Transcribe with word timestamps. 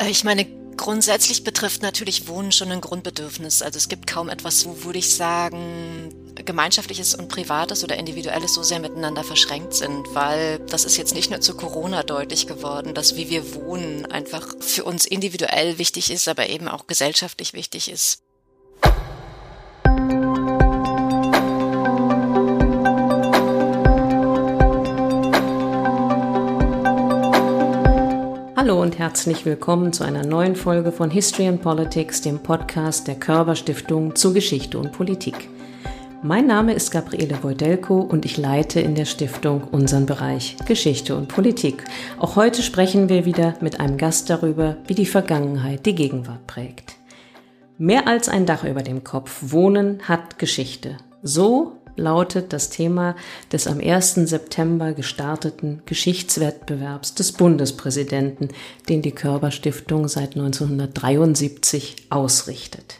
Äh, 0.00 0.10
ich 0.10 0.24
meine, 0.24 0.46
grundsätzlich 0.76 1.44
betrifft 1.44 1.82
natürlich 1.82 2.26
Wohnen 2.26 2.52
schon 2.52 2.72
ein 2.72 2.80
Grundbedürfnis. 2.80 3.62
Also 3.62 3.76
es 3.76 3.88
gibt 3.88 4.06
kaum 4.06 4.28
etwas, 4.28 4.64
wo 4.64 4.84
würde 4.84 4.98
ich 4.98 5.14
sagen, 5.14 6.14
gemeinschaftliches 6.34 7.14
und 7.14 7.28
privates 7.28 7.84
oder 7.84 7.96
individuelles 7.96 8.54
so 8.54 8.62
sehr 8.62 8.80
miteinander 8.80 9.22
verschränkt 9.22 9.74
sind, 9.74 10.14
weil 10.14 10.58
das 10.60 10.84
ist 10.84 10.96
jetzt 10.96 11.14
nicht 11.14 11.30
nur 11.30 11.40
zu 11.40 11.54
Corona 11.54 12.02
deutlich 12.02 12.46
geworden, 12.46 12.94
dass 12.94 13.16
wie 13.16 13.28
wir 13.28 13.54
wohnen 13.54 14.06
einfach 14.06 14.48
für 14.60 14.84
uns 14.84 15.04
individuell 15.04 15.78
wichtig 15.78 16.10
ist, 16.10 16.28
aber 16.28 16.48
eben 16.48 16.68
auch 16.68 16.86
gesellschaftlich 16.86 17.52
wichtig 17.52 17.90
ist. 17.90 18.22
Hallo 28.62 28.82
und 28.82 28.98
herzlich 28.98 29.46
willkommen 29.46 29.90
zu 29.90 30.04
einer 30.04 30.22
neuen 30.22 30.54
Folge 30.54 30.92
von 30.92 31.10
History 31.10 31.48
and 31.48 31.62
Politics, 31.62 32.20
dem 32.20 32.40
Podcast 32.40 33.08
der 33.08 33.14
Körber 33.14 33.56
Stiftung 33.56 34.14
zu 34.14 34.34
Geschichte 34.34 34.78
und 34.78 34.92
Politik. 34.92 35.48
Mein 36.22 36.46
Name 36.46 36.74
ist 36.74 36.90
Gabriele 36.90 37.42
Wojdelko 37.42 38.00
und 38.00 38.26
ich 38.26 38.36
leite 38.36 38.78
in 38.78 38.94
der 38.94 39.06
Stiftung 39.06 39.62
unseren 39.72 40.04
Bereich 40.04 40.58
Geschichte 40.66 41.16
und 41.16 41.28
Politik. 41.28 41.84
Auch 42.18 42.36
heute 42.36 42.62
sprechen 42.62 43.08
wir 43.08 43.24
wieder 43.24 43.54
mit 43.62 43.80
einem 43.80 43.96
Gast 43.96 44.28
darüber, 44.28 44.76
wie 44.86 44.94
die 44.94 45.06
Vergangenheit 45.06 45.86
die 45.86 45.94
Gegenwart 45.94 46.46
prägt. 46.46 46.96
Mehr 47.78 48.06
als 48.06 48.28
ein 48.28 48.44
Dach 48.44 48.64
über 48.64 48.82
dem 48.82 49.04
Kopf. 49.04 49.38
Wohnen 49.40 50.02
hat 50.06 50.38
Geschichte. 50.38 50.98
So 51.22 51.79
lautet 52.00 52.52
das 52.52 52.70
Thema 52.70 53.14
des 53.52 53.66
am 53.66 53.78
1. 53.80 54.14
September 54.14 54.92
gestarteten 54.92 55.82
Geschichtswettbewerbs 55.86 57.14
des 57.14 57.32
Bundespräsidenten, 57.32 58.48
den 58.88 59.02
die 59.02 59.12
Körperstiftung 59.12 60.08
seit 60.08 60.36
1973 60.36 62.06
ausrichtet. 62.10 62.96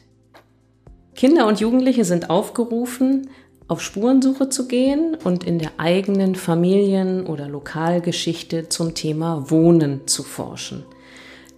Kinder 1.15 1.47
und 1.47 1.61
Jugendliche 1.61 2.05
sind 2.05 2.31
aufgerufen, 2.31 3.29
auf 3.69 3.83
Spurensuche 3.83 4.49
zu 4.49 4.67
gehen 4.67 5.17
und 5.23 5.45
in 5.45 5.59
der 5.59 5.71
eigenen 5.77 6.35
Familien- 6.35 7.27
oder 7.27 7.49
Lokalgeschichte 7.49 8.69
zum 8.69 8.95
Thema 8.95 9.51
Wohnen 9.51 10.07
zu 10.07 10.23
forschen. 10.25 10.85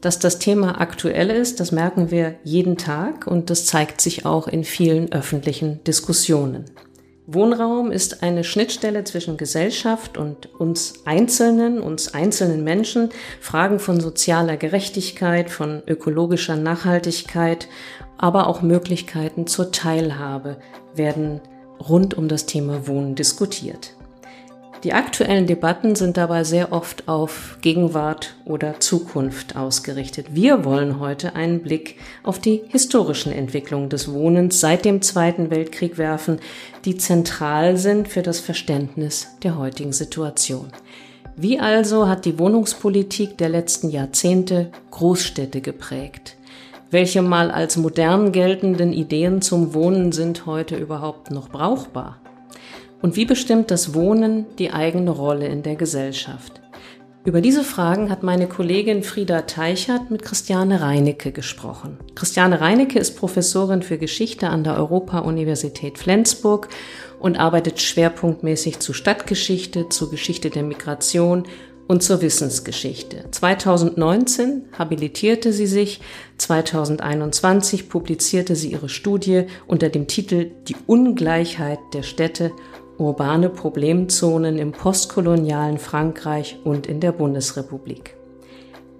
Dass 0.02 0.18
das 0.18 0.38
Thema 0.38 0.80
aktuell 0.80 1.30
ist, 1.30 1.60
das 1.60 1.70
merken 1.70 2.10
wir 2.10 2.34
jeden 2.42 2.76
Tag 2.76 3.26
und 3.26 3.50
das 3.50 3.64
zeigt 3.64 4.00
sich 4.00 4.26
auch 4.26 4.48
in 4.48 4.64
vielen 4.64 5.12
öffentlichen 5.12 5.82
Diskussionen. 5.84 6.64
Wohnraum 7.26 7.92
ist 7.92 8.24
eine 8.24 8.42
Schnittstelle 8.42 9.04
zwischen 9.04 9.36
Gesellschaft 9.36 10.18
und 10.18 10.52
uns 10.58 10.94
Einzelnen, 11.04 11.80
uns 11.80 12.12
einzelnen 12.14 12.64
Menschen. 12.64 13.10
Fragen 13.40 13.78
von 13.78 14.00
sozialer 14.00 14.56
Gerechtigkeit, 14.56 15.48
von 15.48 15.82
ökologischer 15.86 16.56
Nachhaltigkeit, 16.56 17.68
aber 18.18 18.48
auch 18.48 18.62
Möglichkeiten 18.62 19.46
zur 19.46 19.70
Teilhabe 19.70 20.56
werden 20.94 21.40
rund 21.78 22.14
um 22.14 22.26
das 22.26 22.46
Thema 22.46 22.88
Wohnen 22.88 23.14
diskutiert. 23.14 23.94
Die 24.84 24.94
aktuellen 24.94 25.46
Debatten 25.46 25.94
sind 25.94 26.16
dabei 26.16 26.42
sehr 26.42 26.72
oft 26.72 27.06
auf 27.06 27.58
Gegenwart 27.60 28.34
oder 28.44 28.80
Zukunft 28.80 29.54
ausgerichtet. 29.54 30.34
Wir 30.34 30.64
wollen 30.64 30.98
heute 30.98 31.36
einen 31.36 31.62
Blick 31.62 31.98
auf 32.24 32.40
die 32.40 32.64
historischen 32.66 33.30
Entwicklungen 33.30 33.90
des 33.90 34.12
Wohnens 34.12 34.58
seit 34.58 34.84
dem 34.84 35.00
Zweiten 35.00 35.50
Weltkrieg 35.50 35.98
werfen, 35.98 36.40
die 36.84 36.96
zentral 36.96 37.76
sind 37.76 38.08
für 38.08 38.22
das 38.22 38.40
Verständnis 38.40 39.28
der 39.44 39.56
heutigen 39.56 39.92
Situation. 39.92 40.72
Wie 41.36 41.60
also 41.60 42.08
hat 42.08 42.24
die 42.24 42.40
Wohnungspolitik 42.40 43.38
der 43.38 43.50
letzten 43.50 43.88
Jahrzehnte 43.88 44.72
Großstädte 44.90 45.60
geprägt? 45.60 46.36
Welche 46.90 47.22
mal 47.22 47.52
als 47.52 47.76
modern 47.76 48.32
geltenden 48.32 48.92
Ideen 48.92 49.42
zum 49.42 49.74
Wohnen 49.74 50.10
sind 50.10 50.44
heute 50.44 50.76
überhaupt 50.76 51.30
noch 51.30 51.48
brauchbar? 51.48 52.21
Und 53.02 53.16
wie 53.16 53.24
bestimmt 53.24 53.72
das 53.72 53.94
Wohnen 53.94 54.46
die 54.58 54.70
eigene 54.70 55.10
Rolle 55.10 55.48
in 55.48 55.64
der 55.64 55.74
Gesellschaft? 55.74 56.60
Über 57.24 57.40
diese 57.40 57.64
Fragen 57.64 58.10
hat 58.10 58.22
meine 58.22 58.46
Kollegin 58.46 59.02
Frieda 59.02 59.42
Teichert 59.42 60.10
mit 60.10 60.22
Christiane 60.22 60.80
Reinecke 60.80 61.32
gesprochen. 61.32 61.98
Christiane 62.14 62.60
Reinecke 62.60 63.00
ist 63.00 63.16
Professorin 63.16 63.82
für 63.82 63.98
Geschichte 63.98 64.48
an 64.48 64.62
der 64.62 64.76
Europa-Universität 64.76 65.98
Flensburg 65.98 66.68
und 67.18 67.38
arbeitet 67.38 67.80
schwerpunktmäßig 67.80 68.78
zu 68.78 68.92
Stadtgeschichte, 68.92 69.88
zur 69.88 70.10
Geschichte 70.10 70.50
der 70.50 70.62
Migration 70.62 71.44
und 71.88 72.02
zur 72.02 72.22
Wissensgeschichte. 72.22 73.24
2019 73.30 74.66
habilitierte 74.78 75.52
sie 75.52 75.66
sich, 75.66 76.00
2021 76.38 77.88
publizierte 77.88 78.56
sie 78.56 78.72
ihre 78.72 78.88
Studie 78.88 79.46
unter 79.66 79.88
dem 79.88 80.06
Titel 80.06 80.52
Die 80.68 80.76
Ungleichheit 80.86 81.80
der 81.92 82.02
Städte 82.02 82.52
urbane 83.02 83.50
Problemzonen 83.50 84.58
im 84.58 84.72
postkolonialen 84.72 85.78
Frankreich 85.78 86.60
und 86.64 86.86
in 86.86 87.00
der 87.00 87.12
Bundesrepublik. 87.12 88.16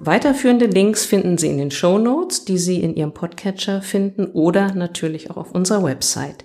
Weiterführende 0.00 0.66
Links 0.66 1.04
finden 1.04 1.38
Sie 1.38 1.48
in 1.48 1.58
den 1.58 1.70
Show 1.70 1.96
Notes, 1.98 2.44
die 2.44 2.58
Sie 2.58 2.82
in 2.82 2.96
Ihrem 2.96 3.14
Podcatcher 3.14 3.80
finden 3.80 4.26
oder 4.26 4.74
natürlich 4.74 5.30
auch 5.30 5.36
auf 5.36 5.52
unserer 5.52 5.84
Website. 5.84 6.44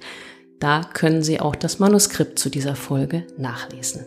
Da 0.59 0.81
können 0.81 1.23
Sie 1.23 1.39
auch 1.39 1.55
das 1.55 1.79
Manuskript 1.79 2.37
zu 2.37 2.49
dieser 2.49 2.75
Folge 2.75 3.25
nachlesen. 3.37 4.05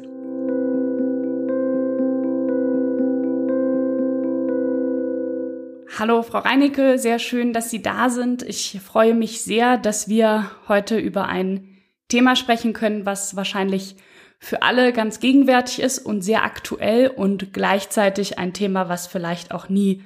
Hallo, 5.99 6.23
Frau 6.23 6.39
Reinecke, 6.39 6.99
sehr 6.99 7.19
schön, 7.19 7.53
dass 7.53 7.71
Sie 7.71 7.83
da 7.83 8.09
sind. 8.09 8.43
Ich 8.45 8.81
freue 8.83 9.15
mich 9.15 9.43
sehr, 9.43 9.77
dass 9.77 10.09
wir 10.09 10.51
heute 10.69 10.97
über 10.97 11.27
ein 11.27 11.70
Thema 12.11 12.37
sprechen 12.37 12.75
können, 12.75 13.07
was 13.07 13.35
wahrscheinlich 13.37 13.97
für 14.39 14.63
alle 14.63 14.93
ganz 14.93 15.21
gegenwärtig 15.21 15.81
ist 15.81 15.99
und 15.99 16.23
sehr 16.23 16.45
aktuell 16.45 17.09
und 17.09 17.53
gleichzeitig 17.53 18.39
ein 18.39 18.53
Thema, 18.53 18.89
was 18.89 19.07
vielleicht 19.07 19.53
auch 19.53 19.69
nie 19.69 20.03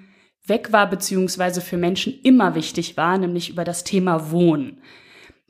weg 0.47 0.73
war, 0.73 0.91
beziehungsweise 0.91 1.61
für 1.61 1.77
Menschen 1.77 2.13
immer 2.23 2.55
wichtig 2.55 2.97
war, 2.97 3.17
nämlich 3.17 3.49
über 3.49 3.65
das 3.65 3.85
Thema 3.85 4.31
Wohnen, 4.31 4.83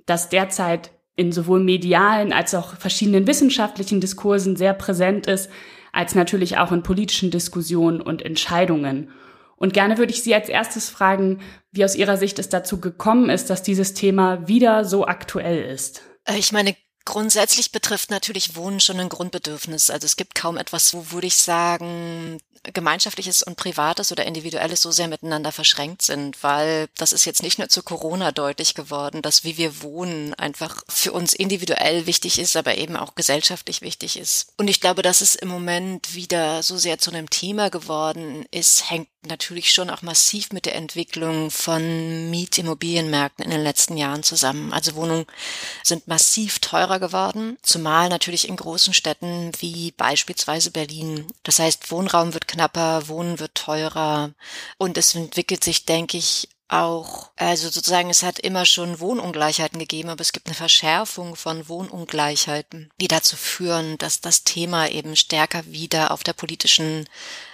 das 0.06 0.28
derzeit 0.28 0.92
in 1.16 1.32
sowohl 1.32 1.62
medialen 1.62 2.32
als 2.32 2.54
auch 2.54 2.76
verschiedenen 2.76 3.26
wissenschaftlichen 3.26 4.00
Diskursen 4.00 4.56
sehr 4.56 4.74
präsent 4.74 5.26
ist, 5.26 5.50
als 5.92 6.14
natürlich 6.14 6.58
auch 6.58 6.72
in 6.72 6.82
politischen 6.82 7.30
Diskussionen 7.30 8.00
und 8.00 8.22
Entscheidungen. 8.22 9.10
Und 9.56 9.72
gerne 9.72 9.96
würde 9.96 10.12
ich 10.12 10.22
Sie 10.22 10.34
als 10.34 10.48
erstes 10.48 10.90
fragen, 10.90 11.40
wie 11.70 11.84
aus 11.84 11.94
Ihrer 11.94 12.16
Sicht 12.16 12.38
es 12.38 12.48
dazu 12.48 12.80
gekommen 12.80 13.30
ist, 13.30 13.48
dass 13.48 13.62
dieses 13.62 13.94
Thema 13.94 14.46
wieder 14.48 14.84
so 14.84 15.06
aktuell 15.06 15.64
ist. 15.72 16.02
Äh, 16.24 16.38
ich 16.38 16.52
meine, 16.52 16.76
grundsätzlich 17.04 17.72
betrifft 17.72 18.10
natürlich 18.10 18.56
Wohnen 18.56 18.80
schon 18.80 19.00
ein 19.00 19.08
Grundbedürfnis. 19.08 19.90
Also 19.90 20.06
es 20.06 20.16
gibt 20.16 20.34
kaum 20.34 20.56
etwas, 20.56 20.94
wo 20.94 21.10
würde 21.10 21.26
ich 21.26 21.36
sagen, 21.36 22.40
gemeinschaftliches 22.72 23.42
und 23.42 23.56
privates 23.56 24.10
oder 24.10 24.24
individuelles 24.24 24.80
so 24.80 24.90
sehr 24.90 25.08
miteinander 25.08 25.52
verschränkt 25.52 26.02
sind, 26.02 26.42
weil 26.42 26.88
das 26.96 27.12
ist 27.12 27.24
jetzt 27.24 27.42
nicht 27.42 27.58
nur 27.58 27.68
zu 27.68 27.82
Corona 27.82 28.32
deutlich 28.32 28.74
geworden, 28.74 29.22
dass 29.22 29.44
wie 29.44 29.58
wir 29.58 29.82
wohnen 29.82 30.34
einfach 30.34 30.82
für 30.88 31.12
uns 31.12 31.34
individuell 31.34 32.06
wichtig 32.06 32.38
ist, 32.38 32.56
aber 32.56 32.76
eben 32.76 32.96
auch 32.96 33.14
gesellschaftlich 33.14 33.82
wichtig 33.82 34.18
ist. 34.18 34.52
Und 34.56 34.68
ich 34.68 34.80
glaube, 34.80 35.02
dass 35.02 35.20
es 35.20 35.34
im 35.34 35.48
Moment 35.48 36.14
wieder 36.14 36.62
so 36.62 36.78
sehr 36.78 36.98
zu 36.98 37.10
einem 37.10 37.28
Thema 37.28 37.68
geworden 37.68 38.46
ist, 38.50 38.90
hängt 38.90 39.08
natürlich 39.26 39.72
schon 39.72 39.90
auch 39.90 40.02
massiv 40.02 40.52
mit 40.52 40.66
der 40.66 40.74
Entwicklung 40.74 41.50
von 41.50 42.30
Mietimmobilienmärkten 42.30 43.44
in 43.44 43.50
den 43.50 43.62
letzten 43.62 43.96
Jahren 43.96 44.22
zusammen. 44.22 44.72
Also 44.72 44.94
Wohnungen 44.94 45.26
sind 45.82 46.08
massiv 46.08 46.58
teurer 46.58 46.93
geworden, 46.98 47.56
zumal 47.62 48.08
natürlich 48.08 48.48
in 48.48 48.56
großen 48.56 48.94
Städten 48.94 49.52
wie 49.58 49.92
beispielsweise 49.92 50.70
Berlin. 50.70 51.26
Das 51.42 51.58
heißt, 51.58 51.90
Wohnraum 51.90 52.34
wird 52.34 52.48
knapper, 52.48 53.08
Wohnen 53.08 53.38
wird 53.40 53.54
teurer 53.54 54.32
und 54.78 54.98
es 54.98 55.14
entwickelt 55.14 55.64
sich, 55.64 55.84
denke 55.84 56.16
ich, 56.16 56.48
auch, 56.68 57.30
also 57.36 57.68
sozusagen, 57.68 58.10
es 58.10 58.22
hat 58.22 58.38
immer 58.38 58.64
schon 58.64 58.98
Wohnungleichheiten 58.98 59.78
gegeben, 59.78 60.08
aber 60.08 60.22
es 60.22 60.32
gibt 60.32 60.46
eine 60.46 60.54
Verschärfung 60.54 61.36
von 61.36 61.68
Wohnungleichheiten, 61.68 62.90
die 63.00 63.08
dazu 63.08 63.36
führen, 63.36 63.98
dass 63.98 64.20
das 64.20 64.44
Thema 64.44 64.88
eben 64.88 65.14
stärker 65.14 65.66
wieder 65.66 66.10
auf 66.10 66.24
der 66.24 66.32
politischen 66.32 67.06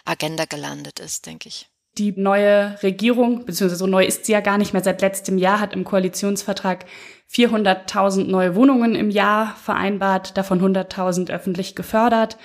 Agenda 0.04 0.44
gelandet 0.44 1.00
ist, 1.00 1.26
denke 1.26 1.48
ich. 1.48 1.68
Die 1.98 2.12
neue 2.12 2.80
Regierung, 2.82 3.44
beziehungsweise 3.44 3.76
so 3.76 3.86
neu 3.86 4.04
ist 4.04 4.24
sie 4.24 4.32
ja 4.32 4.40
gar 4.40 4.58
nicht 4.58 4.72
mehr 4.72 4.82
seit 4.82 5.02
letztem 5.02 5.38
Jahr, 5.38 5.58
hat 5.58 5.72
im 5.72 5.84
Koalitionsvertrag 5.84 6.86
400.000 7.32 8.24
neue 8.24 8.56
Wohnungen 8.56 8.94
im 8.94 9.10
Jahr 9.10 9.54
vereinbart, 9.62 10.36
davon 10.36 10.60
100.000 10.60 11.30
öffentlich 11.30 11.76
gefördert. 11.76 12.36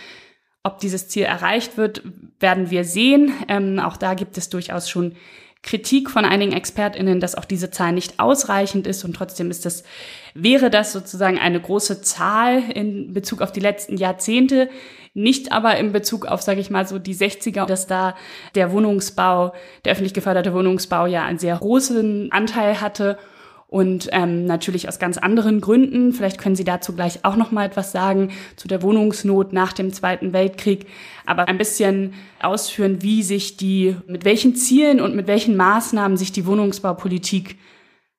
Ob 0.64 0.80
dieses 0.80 1.08
Ziel 1.08 1.24
erreicht 1.24 1.78
wird, 1.78 2.04
werden 2.40 2.70
wir 2.70 2.84
sehen. 2.84 3.34
Ähm, 3.48 3.80
auch 3.80 3.98
da 3.98 4.14
gibt 4.14 4.38
es 4.38 4.50
durchaus 4.50 4.90
schon 4.90 5.16
Kritik 5.64 6.12
von 6.12 6.26
einigen 6.26 6.54
ExpertInnen, 6.54 7.20
dass 7.20 7.34
auch 7.34 7.46
diese 7.46 7.72
Zahl 7.72 7.92
nicht 7.92 8.20
ausreichend 8.20 8.86
ist 8.86 9.04
und 9.04 9.16
trotzdem 9.16 9.50
ist 9.50 9.66
das, 9.66 9.84
wäre 10.36 10.70
das 10.70 10.94
sozusagen 10.94 11.40
eine 11.40 11.60
große 11.60 12.04
Zahl 12.04 12.62
in 12.72 13.14
Bezug 13.14 13.42
auf 13.42 13.52
die 13.52 13.62
letzten 13.62 13.98
Jahrzehnte. 13.98 14.70
Nicht 15.16 15.52
aber 15.52 15.78
in 15.78 15.92
Bezug 15.92 16.28
auf, 16.28 16.44
sage 16.44 16.60
ich 16.60 16.70
mal, 16.70 16.88
so 16.88 17.00
die 17.00 17.16
60er, 17.16 17.66
dass 17.66 17.88
da 17.88 18.16
der 18.54 18.72
Wohnungsbau, 18.72 19.54
der 19.84 19.94
öffentlich 19.94 20.14
geförderte 20.14 20.54
Wohnungsbau 20.54 21.08
ja 21.08 21.24
einen 21.24 21.40
sehr 21.40 21.58
großen 21.58 22.32
Anteil 22.32 22.80
hatte 22.82 23.18
und 23.68 24.10
ähm, 24.12 24.46
natürlich 24.46 24.88
aus 24.88 25.00
ganz 25.00 25.18
anderen 25.18 25.60
Gründen. 25.62 26.14
Vielleicht 26.14 26.38
können 26.40 26.56
Sie 26.56 26.64
dazu 26.64 26.94
gleich 26.94 27.26
auch 27.26 27.36
noch 27.36 27.52
mal 27.52 27.66
etwas 27.66 27.92
sagen 27.92 28.32
zu 28.56 28.68
der 28.68 28.82
Wohnungsnot 28.82 29.54
nach 29.54 29.74
dem 29.74 29.92
Zweiten 29.92 30.34
Weltkrieg, 30.34 30.86
aber 31.26 31.48
ein 31.48 31.58
bisschen 31.58 32.14
ausführen, 32.42 33.02
wie 33.02 33.24
sich 33.24 33.58
die, 33.58 33.96
mit 34.08 34.26
welchen 34.26 34.56
Zielen 34.56 35.02
und 35.02 35.16
mit 35.16 35.28
welchen 35.28 35.56
Maßnahmen 35.56 36.18
sich 36.18 36.32
die 36.32 36.46
Wohnungsbaupolitik, 36.46 37.58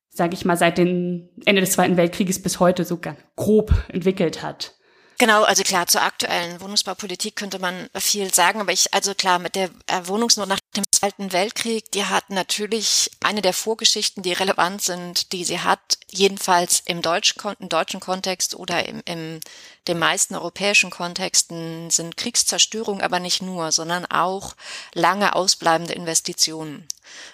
sage 0.08 0.34
ich 0.34 0.44
mal, 0.44 0.56
seit 0.56 0.78
dem 0.78 1.28
Ende 1.44 1.60
des 1.60 1.72
Zweiten 1.72 1.96
Weltkrieges 1.96 2.42
bis 2.42 2.60
heute 2.60 2.84
so 2.84 2.98
grob 3.36 3.72
entwickelt 3.88 4.42
hat. 4.42 4.75
Genau, 5.18 5.44
also 5.44 5.62
klar, 5.62 5.86
zur 5.86 6.02
aktuellen 6.02 6.60
Wohnungsbaupolitik 6.60 7.36
könnte 7.36 7.58
man 7.58 7.88
viel 7.94 8.34
sagen, 8.34 8.60
aber 8.60 8.72
ich, 8.72 8.92
also 8.92 9.14
klar, 9.14 9.38
mit 9.38 9.54
der 9.54 9.70
äh, 9.86 10.02
Wohnungsnot 10.04 10.46
nach 10.46 10.60
dem 10.76 10.84
Zweiten 10.90 11.32
Weltkrieg, 11.32 11.90
die 11.92 12.04
hat 12.04 12.28
natürlich 12.28 13.10
eine 13.24 13.40
der 13.40 13.54
Vorgeschichten, 13.54 14.22
die 14.22 14.34
relevant 14.34 14.82
sind, 14.82 15.32
die 15.32 15.44
sie 15.44 15.60
hat, 15.60 15.98
jedenfalls 16.10 16.82
im, 16.84 17.00
Deutsch, 17.00 17.34
im 17.60 17.70
deutschen 17.70 18.00
Kontext 18.00 18.56
oder 18.56 18.86
im, 18.86 19.00
im 19.06 19.40
den 19.88 19.98
meisten 19.98 20.34
europäischen 20.34 20.90
Kontexten 20.90 21.88
sind 21.90 22.18
Kriegszerstörung 22.18 23.00
aber 23.00 23.18
nicht 23.18 23.40
nur, 23.40 23.72
sondern 23.72 24.04
auch 24.04 24.54
lange 24.92 25.34
ausbleibende 25.34 25.94
Investitionen. 25.94 26.86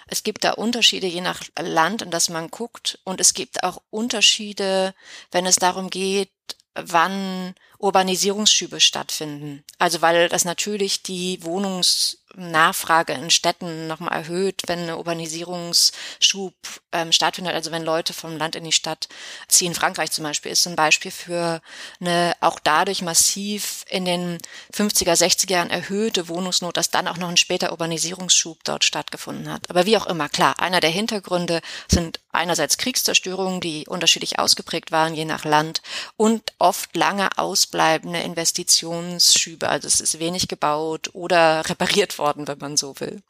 Es 0.07 0.23
gibt 0.23 0.45
da 0.45 0.51
Unterschiede 0.51 1.07
je 1.07 1.21
nach 1.21 1.41
Land, 1.59 2.01
in 2.01 2.11
das 2.11 2.29
man 2.29 2.49
guckt, 2.49 2.99
und 3.03 3.19
es 3.19 3.33
gibt 3.33 3.63
auch 3.63 3.81
Unterschiede, 3.89 4.93
wenn 5.31 5.45
es 5.45 5.55
darum 5.55 5.89
geht, 5.89 6.29
wann 6.75 7.53
Urbanisierungsschübe 7.77 8.79
stattfinden. 8.79 9.63
Also 9.77 10.01
weil 10.01 10.29
das 10.29 10.45
natürlich 10.45 11.03
die 11.03 11.43
Wohnungs 11.43 12.22
Nachfrage 12.35 13.13
in 13.13 13.29
Städten 13.29 13.87
nochmal 13.87 14.13
erhöht, 14.13 14.63
wenn 14.67 14.79
eine 14.79 14.97
Urbanisierungsschub 14.97 16.53
ähm, 16.91 17.11
stattfindet, 17.11 17.53
also 17.53 17.71
wenn 17.71 17.83
Leute 17.83 18.13
vom 18.13 18.37
Land 18.37 18.55
in 18.55 18.63
die 18.63 18.71
Stadt 18.71 19.07
ziehen. 19.47 19.75
Frankreich 19.75 20.11
zum 20.11 20.23
Beispiel 20.23 20.51
ist 20.51 20.65
ein 20.65 20.75
Beispiel 20.75 21.11
für 21.11 21.61
eine 21.99 22.33
auch 22.39 22.59
dadurch 22.59 23.01
massiv 23.01 23.85
in 23.89 24.05
den 24.05 24.39
50er, 24.73 25.13
60er 25.13 25.51
Jahren 25.51 25.69
erhöhte 25.69 26.27
Wohnungsnot, 26.27 26.75
dass 26.75 26.89
dann 26.89 27.07
auch 27.07 27.17
noch 27.17 27.29
ein 27.29 27.37
später 27.37 27.71
Urbanisierungsschub 27.71 28.63
dort 28.63 28.83
stattgefunden 28.83 29.51
hat. 29.51 29.69
Aber 29.69 29.85
wie 29.85 29.97
auch 29.97 30.07
immer, 30.07 30.27
klar, 30.27 30.59
einer 30.59 30.79
der 30.79 30.89
Hintergründe 30.89 31.61
sind 31.87 32.19
einerseits 32.31 32.77
Kriegszerstörungen, 32.77 33.61
die 33.61 33.85
unterschiedlich 33.87 34.39
ausgeprägt 34.39 34.91
waren, 34.91 35.13
je 35.13 35.25
nach 35.25 35.45
Land, 35.45 35.81
und 36.17 36.53
oft 36.57 36.95
lange 36.95 37.37
ausbleibende 37.37 38.19
Investitionsschübe. 38.21 39.69
Also 39.69 39.87
es 39.87 40.01
ist 40.01 40.19
wenig 40.19 40.47
gebaut 40.47 41.11
oder 41.13 41.69
repariert 41.69 42.17
worden 42.17 42.22
worden, 42.23 42.47
wenn 42.47 42.57
man 42.57 42.77
so 42.77 42.97
will. 42.99 43.21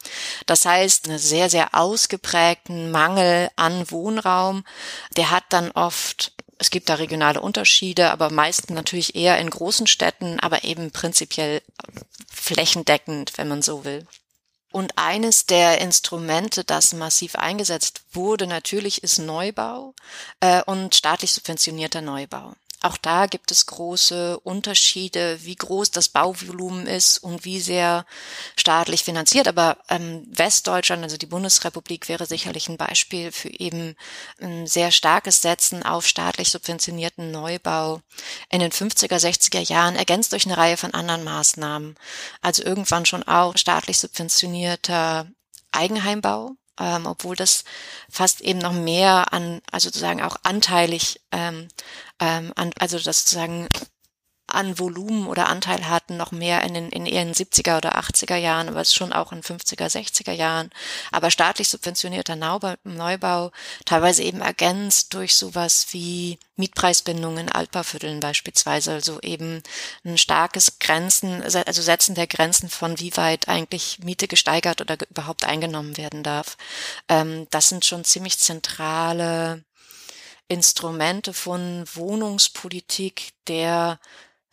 Das 0.45 0.65
heißt, 0.65 1.09
einen 1.09 1.17
sehr, 1.17 1.49
sehr 1.49 1.73
ausgeprägten 1.73 2.91
Mangel 2.91 3.49
an 3.55 3.89
Wohnraum, 3.89 4.63
der 5.17 5.31
hat 5.31 5.45
dann 5.49 5.71
oft 5.71 6.31
es 6.59 6.69
gibt 6.69 6.87
da 6.87 6.93
regionale 6.93 7.41
Unterschiede, 7.41 8.11
aber 8.11 8.29
meistens 8.29 8.69
natürlich 8.69 9.15
eher 9.15 9.37
in 9.37 9.49
großen 9.49 9.85
Städten, 9.85 10.39
aber 10.39 10.63
eben 10.63 10.91
prinzipiell 10.91 11.61
flächendeckend, 12.31 13.37
wenn 13.37 13.49
man 13.49 13.61
so 13.61 13.83
will. 13.83 14.07
Und 14.71 14.97
eines 14.97 15.45
der 15.45 15.81
Instrumente, 15.81 16.63
das 16.63 16.93
massiv 16.93 17.35
eingesetzt 17.35 18.01
wurde, 18.13 18.47
natürlich 18.47 19.03
ist 19.03 19.19
Neubau 19.19 19.93
äh, 20.39 20.63
und 20.63 20.95
staatlich 20.95 21.33
subventionierter 21.33 22.01
Neubau. 22.01 22.53
Auch 22.83 22.97
da 22.97 23.27
gibt 23.27 23.49
es 23.49 23.65
große 23.65 24.41
Unterschiede, 24.41 25.39
wie 25.45 25.55
groß 25.55 25.91
das 25.91 26.09
Bauvolumen 26.09 26.85
ist 26.85 27.17
und 27.17 27.45
wie 27.45 27.61
sehr 27.61 28.05
staatlich 28.57 29.05
finanziert. 29.05 29.47
Aber 29.47 29.77
ähm, 29.87 30.27
Westdeutschland, 30.29 31.01
also 31.01 31.15
die 31.15 31.25
Bundesrepublik, 31.25 32.09
wäre 32.09 32.25
sicherlich 32.25 32.67
ein 32.67 32.75
Beispiel 32.75 33.31
für 33.31 33.47
eben 33.47 33.95
ein 34.41 34.67
sehr 34.67 34.91
starkes 34.91 35.41
Setzen 35.41 35.83
auf 35.83 36.05
staatlich 36.05 36.49
subventionierten 36.49 37.31
Neubau 37.31 38.01
in 38.49 38.59
den 38.59 38.71
50er, 38.71 39.17
60er 39.17 39.65
Jahren, 39.65 39.95
ergänzt 39.95 40.33
durch 40.33 40.45
eine 40.45 40.57
Reihe 40.57 40.75
von 40.75 40.93
anderen 40.93 41.23
Maßnahmen. 41.23 41.95
Also 42.41 42.63
irgendwann 42.63 43.05
schon 43.05 43.23
auch 43.23 43.55
staatlich 43.55 43.97
subventionierter 43.97 45.27
Eigenheimbau, 45.71 46.57
ähm, 46.79 47.05
obwohl 47.05 47.35
das 47.35 47.63
fast 48.09 48.41
eben 48.41 48.59
noch 48.59 48.73
mehr 48.73 49.33
an, 49.33 49.61
also 49.71 49.87
sozusagen 49.87 50.21
auch 50.21 50.37
anteilig, 50.43 51.21
ähm, 51.31 51.67
ähm, 52.19 52.51
an, 52.55 52.71
also 52.79 52.97
das 52.99 53.21
sozusagen 53.21 53.67
an 54.47 54.77
Volumen 54.77 55.27
oder 55.27 55.47
Anteil 55.47 55.87
hatten, 55.87 56.17
noch 56.17 56.31
mehr 56.31 56.63
in 56.63 56.73
den 56.73 56.89
in 56.89 57.05
ihren 57.05 57.33
70er 57.33 57.77
oder 57.77 57.97
80er 57.97 58.35
Jahren, 58.35 58.69
aber 58.69 58.81
es 58.81 58.93
schon 58.93 59.13
auch 59.13 59.31
in 59.31 59.41
50er, 59.41 59.85
60er 59.87 60.31
Jahren. 60.31 60.69
Aber 61.11 61.31
staatlich 61.31 61.69
subventionierter 61.69 62.35
Neubau, 62.35 62.75
Neubau 62.83 63.51
teilweise 63.85 64.23
eben 64.23 64.41
ergänzt 64.41 65.13
durch 65.13 65.35
sowas 65.35 65.87
wie 65.91 66.39
Mietpreisbindungen 66.55 67.47
in 67.47 67.51
Altbauvierteln 67.51 68.19
beispielsweise, 68.19 68.91
also 68.91 69.19
eben 69.21 69.63
ein 70.05 70.17
starkes 70.17 70.77
Grenzen, 70.79 71.41
also 71.41 71.81
Setzen 71.81 72.13
der 72.13 72.27
Grenzen 72.27 72.69
von 72.69 72.99
wie 72.99 73.15
weit 73.17 73.47
eigentlich 73.47 73.99
Miete 74.03 74.27
gesteigert 74.27 74.81
oder 74.81 74.97
überhaupt 75.09 75.45
eingenommen 75.45 75.97
werden 75.97 76.21
darf. 76.21 76.57
Ähm, 77.09 77.47
das 77.49 77.69
sind 77.69 77.85
schon 77.85 78.03
ziemlich 78.03 78.37
zentrale 78.37 79.63
Instrumente 80.47 81.33
von 81.33 81.85
Wohnungspolitik 81.93 83.31
der 83.47 83.99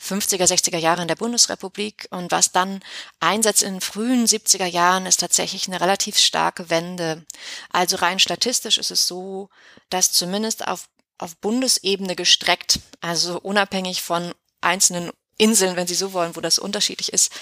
50er, 0.01 0.47
60er 0.47 0.79
Jahre 0.79 1.03
in 1.03 1.09
der 1.09 1.17
Bundesrepublik 1.17 2.09
und 2.11 2.31
was 2.33 2.53
dann 2.53 2.81
einsetzt 3.21 3.63
in 3.63 3.75
den 3.75 3.81
frühen 3.81 4.27
70er 4.27 4.67
Jahren 4.67 5.07
ist 5.07 5.21
tatsächlich 5.21 5.69
eine 5.69 5.81
relativ 5.81 6.19
starke 6.19 6.71
Wende. 6.71 7.25
Also 7.71 7.97
rein 7.97 8.19
statistisch 8.19 8.79
ist 8.79 8.91
es 8.91 9.07
so, 9.07 9.51
dass 9.91 10.13
zumindest 10.13 10.67
auf, 10.67 10.89
auf 11.19 11.37
Bundesebene 11.37 12.17
gestreckt, 12.17 12.81
also 13.01 13.39
unabhängig 13.41 14.03
von 14.03 14.35
einzelnen 14.61 15.11
Inseln, 15.37 15.77
wenn 15.77 15.87
Sie 15.87 15.95
so 15.95 16.13
wollen, 16.13 16.37
wo 16.37 16.41
das 16.41 16.59
unterschiedlich 16.59 17.13
ist, 17.13 17.33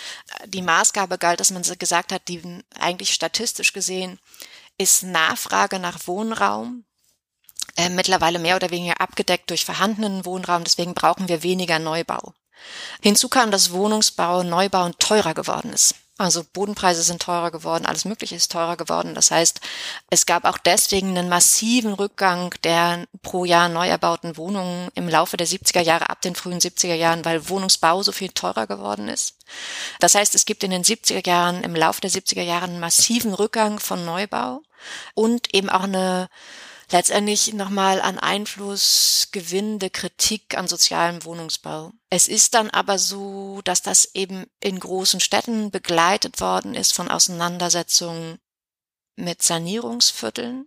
die 0.47 0.63
Maßgabe 0.63 1.19
galt, 1.19 1.41
dass 1.41 1.51
man 1.51 1.63
gesagt 1.63 2.13
hat, 2.13 2.29
die 2.29 2.63
eigentlich 2.79 3.13
statistisch 3.13 3.73
gesehen 3.73 4.21
ist 4.79 5.03
Nachfrage 5.03 5.81
nach 5.81 6.07
Wohnraum 6.07 6.85
äh, 7.77 7.89
mittlerweile 7.89 8.39
mehr 8.39 8.57
oder 8.57 8.71
weniger 8.71 9.01
abgedeckt 9.01 9.51
durch 9.51 9.65
vorhandenen 9.65 10.25
Wohnraum. 10.25 10.65
Deswegen 10.65 10.95
brauchen 10.95 11.29
wir 11.29 11.43
weniger 11.43 11.79
Neubau. 11.79 12.35
Hinzu 13.03 13.29
kam, 13.29 13.51
dass 13.51 13.73
Wohnungsbau, 13.73 14.43
Neubau 14.43 14.91
teurer 14.99 15.35
geworden 15.35 15.73
ist. 15.73 15.95
Also 16.21 16.43
Bodenpreise 16.53 17.03
sind 17.03 17.23
teurer 17.23 17.53
geworden, 17.53 17.87
alles 17.87 18.05
Mögliche 18.05 18.35
ist 18.35 18.51
teurer 18.51 18.77
geworden. 18.77 19.15
Das 19.15 19.31
heißt, 19.31 19.61
es 20.11 20.27
gab 20.27 20.45
auch 20.47 20.59
deswegen 20.59 21.17
einen 21.17 21.29
massiven 21.29 21.93
Rückgang 21.93 22.53
der 22.65 23.07
pro 23.23 23.45
Jahr 23.45 23.69
neu 23.69 23.87
erbauten 23.87 24.37
Wohnungen 24.37 24.89
im 24.97 25.09
Laufe 25.09 25.37
der 25.37 25.47
70er 25.47 25.81
Jahre, 25.81 26.11
ab 26.11 26.21
den 26.21 26.35
frühen 26.35 26.59
70er 26.59 26.95
Jahren, 26.95 27.25
weil 27.25 27.49
Wohnungsbau 27.49 28.03
so 28.03 28.11
viel 28.11 28.31
teurer 28.31 28.67
geworden 28.67 29.09
ist. 29.09 29.37
Das 30.01 30.17
heißt, 30.17 30.35
es 30.35 30.45
gibt 30.45 30.65
in 30.65 30.73
den 30.73 30.83
70er 30.83 31.25
Jahren, 31.25 31.63
im 31.63 31.77
Laufe 31.77 32.01
der 32.01 32.11
70er 32.11 32.43
Jahre 32.43 32.65
einen 32.65 32.81
massiven 32.81 33.33
Rückgang 33.33 33.79
von 33.79 34.05
Neubau 34.05 34.63
und 35.15 35.55
eben 35.55 35.71
auch 35.71 35.85
eine 35.85 36.29
letztendlich 36.91 37.53
nochmal 37.55 38.01
an 38.01 38.19
Einfluss 38.19 39.29
gewinnende 39.33 39.91
Kritik 39.91 40.57
an 40.57 40.69
sozialem 40.69 41.25
Wohnungsbau. 41.25 41.93
Es 42.11 42.29
ist 42.29 42.55
dann 42.55 42.71
aber 42.71 42.99
so, 42.99 43.61
dass 43.65 43.83
das 43.83 44.15
eben 44.15 44.47
in 44.61 44.81
großen 44.81 45.21
Städten 45.21 45.71
begleitet 45.71 46.41
worden 46.41 46.75
ist 46.75 46.95
von 46.95 47.09
Auseinandersetzungen 47.09 48.39
mit 49.17 49.43
Sanierungsvierteln 49.43 50.67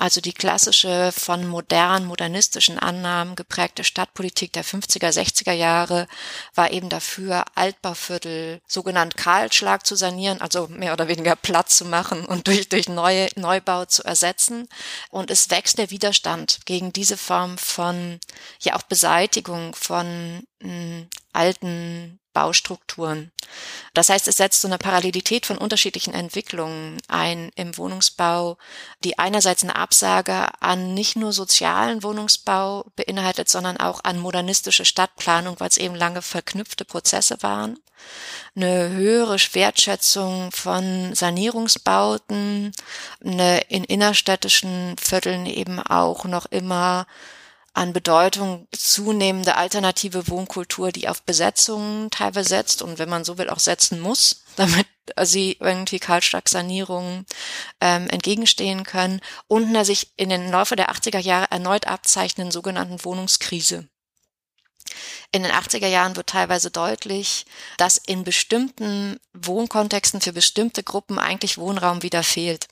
also 0.00 0.22
die 0.22 0.32
klassische 0.32 1.12
von 1.12 1.46
modernen, 1.46 2.06
modernistischen 2.06 2.78
Annahmen 2.78 3.36
geprägte 3.36 3.84
Stadtpolitik 3.84 4.50
der 4.54 4.64
50er, 4.64 5.10
60er 5.10 5.52
Jahre 5.52 6.06
war 6.54 6.70
eben 6.70 6.88
dafür, 6.88 7.44
Altbauviertel, 7.54 8.62
sogenannt 8.66 9.18
Kahlschlag 9.18 9.84
zu 9.84 9.96
sanieren, 9.96 10.40
also 10.40 10.68
mehr 10.68 10.94
oder 10.94 11.08
weniger 11.08 11.36
Platz 11.36 11.76
zu 11.76 11.84
machen 11.84 12.24
und 12.24 12.46
durch, 12.46 12.70
durch 12.70 12.88
neue, 12.88 13.28
Neubau 13.36 13.84
zu 13.84 14.02
ersetzen. 14.02 14.68
Und 15.10 15.30
es 15.30 15.50
wächst 15.50 15.76
der 15.76 15.90
Widerstand 15.90 16.60
gegen 16.64 16.94
diese 16.94 17.18
Form 17.18 17.58
von, 17.58 18.20
ja 18.62 18.76
auch 18.76 18.82
Beseitigung 18.82 19.74
von 19.74 20.42
mh, 20.60 20.70
hm, 20.70 21.08
alten 21.34 22.19
Baustrukturen. 22.32 23.32
Das 23.94 24.08
heißt, 24.08 24.28
es 24.28 24.36
setzt 24.36 24.60
so 24.60 24.68
eine 24.68 24.78
Parallelität 24.78 25.46
von 25.46 25.58
unterschiedlichen 25.58 26.14
Entwicklungen 26.14 26.98
ein 27.08 27.50
im 27.56 27.76
Wohnungsbau, 27.76 28.58
die 29.02 29.18
einerseits 29.18 29.62
eine 29.62 29.76
Absage 29.76 30.48
an 30.60 30.94
nicht 30.94 31.16
nur 31.16 31.32
sozialen 31.32 32.02
Wohnungsbau 32.02 32.86
beinhaltet, 32.96 33.48
sondern 33.48 33.76
auch 33.78 34.04
an 34.04 34.18
modernistische 34.18 34.84
Stadtplanung, 34.84 35.58
weil 35.58 35.68
es 35.68 35.78
eben 35.78 35.94
lange 35.94 36.22
verknüpfte 36.22 36.84
Prozesse 36.84 37.42
waren. 37.42 37.78
Eine 38.56 38.90
höhere 38.90 39.36
Wertschätzung 39.52 40.50
von 40.52 41.14
Sanierungsbauten, 41.14 42.72
eine 43.24 43.60
in 43.68 43.84
innerstädtischen 43.84 44.96
Vierteln 44.98 45.46
eben 45.46 45.80
auch 45.80 46.24
noch 46.24 46.46
immer 46.46 47.06
an 47.80 47.94
Bedeutung 47.94 48.68
zunehmende 48.72 49.56
alternative 49.56 50.28
Wohnkultur, 50.28 50.92
die 50.92 51.08
auf 51.08 51.22
Besetzungen 51.22 52.10
teilweise 52.10 52.50
setzt 52.50 52.82
und 52.82 52.98
wenn 52.98 53.08
man 53.08 53.24
so 53.24 53.38
will 53.38 53.48
auch 53.48 53.58
setzen 53.58 54.00
muss, 54.00 54.44
damit 54.56 54.86
sie 55.22 55.56
irgendwie 55.58 55.98
Kaltschlagsanierungen 55.98 57.24
ähm, 57.80 58.10
entgegenstehen 58.10 58.84
können 58.84 59.22
und 59.48 59.64
einer 59.64 59.86
sich 59.86 60.12
in 60.18 60.28
den 60.28 60.50
Laufe 60.50 60.76
der 60.76 60.92
80er 60.92 61.20
Jahre 61.20 61.50
erneut 61.50 61.86
abzeichnenden 61.86 62.52
sogenannten 62.52 63.02
Wohnungskrise. 63.02 63.88
In 65.32 65.42
den 65.42 65.52
80er 65.52 65.86
Jahren 65.86 66.16
wird 66.16 66.28
teilweise 66.28 66.70
deutlich, 66.70 67.46
dass 67.78 67.96
in 67.96 68.24
bestimmten 68.24 69.18
Wohnkontexten 69.32 70.20
für 70.20 70.34
bestimmte 70.34 70.82
Gruppen 70.82 71.18
eigentlich 71.18 71.56
Wohnraum 71.56 72.02
wieder 72.02 72.24
fehlt. 72.24 72.68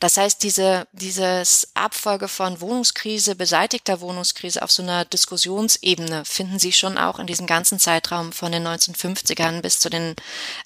Das 0.00 0.16
heißt, 0.16 0.42
diese, 0.42 0.86
dieses 0.92 1.68
Abfolge 1.74 2.28
von 2.28 2.60
Wohnungskrise, 2.60 3.34
beseitigter 3.34 4.00
Wohnungskrise 4.00 4.62
auf 4.62 4.72
so 4.72 4.82
einer 4.82 5.04
Diskussionsebene 5.04 6.24
finden 6.24 6.58
Sie 6.58 6.72
schon 6.72 6.98
auch 6.98 7.18
in 7.18 7.26
diesem 7.26 7.46
ganzen 7.46 7.78
Zeitraum 7.78 8.32
von 8.32 8.52
den 8.52 8.66
1950ern 8.66 9.62
bis 9.62 9.78
zu 9.78 9.90
den 9.90 10.14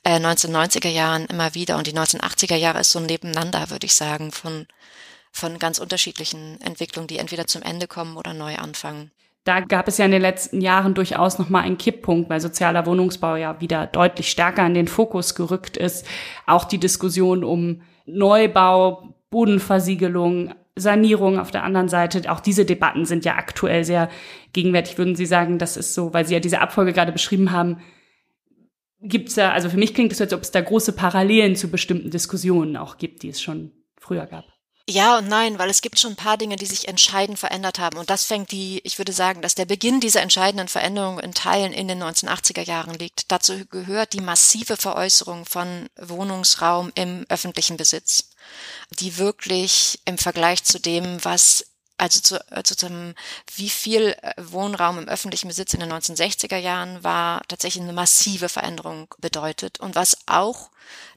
äh, 0.05 0.19
1990er 0.19 0.89
Jahren 0.89 1.27
immer 1.27 1.55
wieder. 1.55 1.77
Und 1.77 1.87
die 1.87 1.95
1980er 1.95 2.57
Jahre 2.57 2.81
ist 2.81 2.93
so 2.93 2.99
ein 2.99 3.07
Nebeneinander, 3.07 3.71
würde 3.71 3.87
ich 3.87 3.95
sagen, 3.95 4.33
von, 4.33 4.67
von 5.33 5.59
ganz 5.59 5.79
unterschiedlichen 5.79 6.61
Entwicklungen, 6.61 7.09
die 7.09 7.19
entweder 7.19 7.47
zum 7.47 7.63
Ende 7.63 7.87
kommen 7.87 8.17
oder 8.17 8.35
neu 8.35 8.57
anfangen. 8.57 9.11
Da 9.47 9.61
gab 9.61 9.87
es 9.87 9.99
ja 9.99 10.05
in 10.05 10.11
den 10.11 10.23
letzten 10.23 10.61
Jahren 10.61 10.95
durchaus 10.95 11.39
nochmal 11.39 11.63
einen 11.63 11.79
Kipppunkt, 11.79 12.29
weil 12.29 12.41
sozialer 12.41 12.85
Wohnungsbau 12.85 13.37
ja 13.37 13.61
wieder 13.61 13.87
deutlich 13.87 14.29
stärker 14.29 14.67
in 14.67 14.75
den 14.75 14.89
Fokus 14.89 15.37
gerückt 15.37 15.77
ist. 15.77 16.05
Auch 16.47 16.65
die 16.65 16.79
Diskussion 16.79 17.45
um 17.45 17.81
Neubau, 18.07 19.15
Bodenversiegelung, 19.31 20.55
Sanierung 20.77 21.39
auf 21.39 21.51
der 21.51 21.65
anderen 21.65 21.89
Seite. 21.89 22.31
Auch 22.31 22.41
diese 22.41 22.65
Debatten 22.65 23.05
sind 23.05 23.25
ja 23.25 23.37
aktuell 23.37 23.85
sehr 23.85 24.09
gegenwärtig. 24.53 24.99
Würden 24.99 25.17
Sie 25.17 25.27
sagen, 25.27 25.59
das 25.59 25.77
ist 25.77 25.95
so, 25.95 26.13
weil 26.15 26.27
Sie 26.27 26.35
ja 26.35 26.41
diese 26.41 26.61
Abfolge 26.61 26.93
gerade 26.93 27.13
beschrieben 27.13 27.51
haben, 27.51 27.79
gibt 29.01 29.29
es 29.29 29.37
ja, 29.37 29.53
also 29.53 29.69
für 29.69 29.77
mich 29.77 29.95
klingt 29.95 30.13
es, 30.13 30.21
als 30.21 30.33
ob 30.33 30.43
es 30.43 30.51
da 30.51 30.61
große 30.61 30.93
Parallelen 30.93 31.57
zu 31.57 31.71
bestimmten 31.71 32.11
Diskussionen 32.11 32.77
auch 32.77 32.99
gibt, 32.99 33.23
die 33.23 33.29
es 33.29 33.41
schon 33.41 33.73
früher 33.99 34.27
gab. 34.27 34.45
Ja 34.89 35.19
und 35.19 35.27
nein, 35.27 35.59
weil 35.59 35.69
es 35.69 35.83
gibt 35.83 35.99
schon 35.99 36.13
ein 36.13 36.17
paar 36.17 36.37
Dinge, 36.37 36.55
die 36.55 36.67
sich 36.67 36.87
entscheidend 36.87 37.41
verändert 37.41 37.81
haben. 37.81 37.99
Und 37.99 38.09
das 38.09 38.25
fängt 38.25 38.53
die, 38.53 38.81
ich 38.85 38.99
würde 38.99 39.13
sagen, 39.13 39.43
dass 39.43 39.57
der 39.57 39.65
Beginn 39.65 39.99
dieser 39.99 40.23
entscheidenden 40.23 40.69
Veränderung 40.69 41.19
in 41.19 41.35
Teilen 41.35 41.73
in 41.73 41.89
den 41.89 42.01
1980er 42.01 42.63
Jahren 42.63 42.95
liegt. 42.95 43.33
Dazu 43.33 43.67
gehört 43.67 44.13
die 44.13 44.21
massive 44.21 44.77
Veräußerung 44.77 45.45
von 45.45 45.89
Wohnungsraum 45.97 46.93
im 46.95 47.27
öffentlichen 47.29 47.77
Besitz, 47.77 48.31
die 49.01 49.19
wirklich 49.19 49.99
im 50.05 50.19
Vergleich 50.19 50.63
zu 50.63 50.79
dem, 50.79 51.25
was 51.25 51.65
also 51.99 52.21
zu, 52.21 52.51
äh, 52.53 52.63
zu 52.63 52.77
zum, 52.77 53.15
wie 53.55 53.71
viel 53.71 54.15
äh, 54.23 54.35
Wohnraum 54.37 54.99
im 54.99 55.09
öffentlichen 55.09 55.49
Besitz 55.49 55.75
in 55.75 55.81
den 55.81 55.93
1960er 55.93 56.59
Jahren 56.59 57.03
war, 57.03 57.43
tatsächlich 57.49 57.83
eine 57.83 57.93
massive 57.93 58.49
Veränderung 58.49 59.15
bedeutet. 59.19 59.81
Und 59.81 59.95
was 59.95 60.19
auch, 60.27 60.71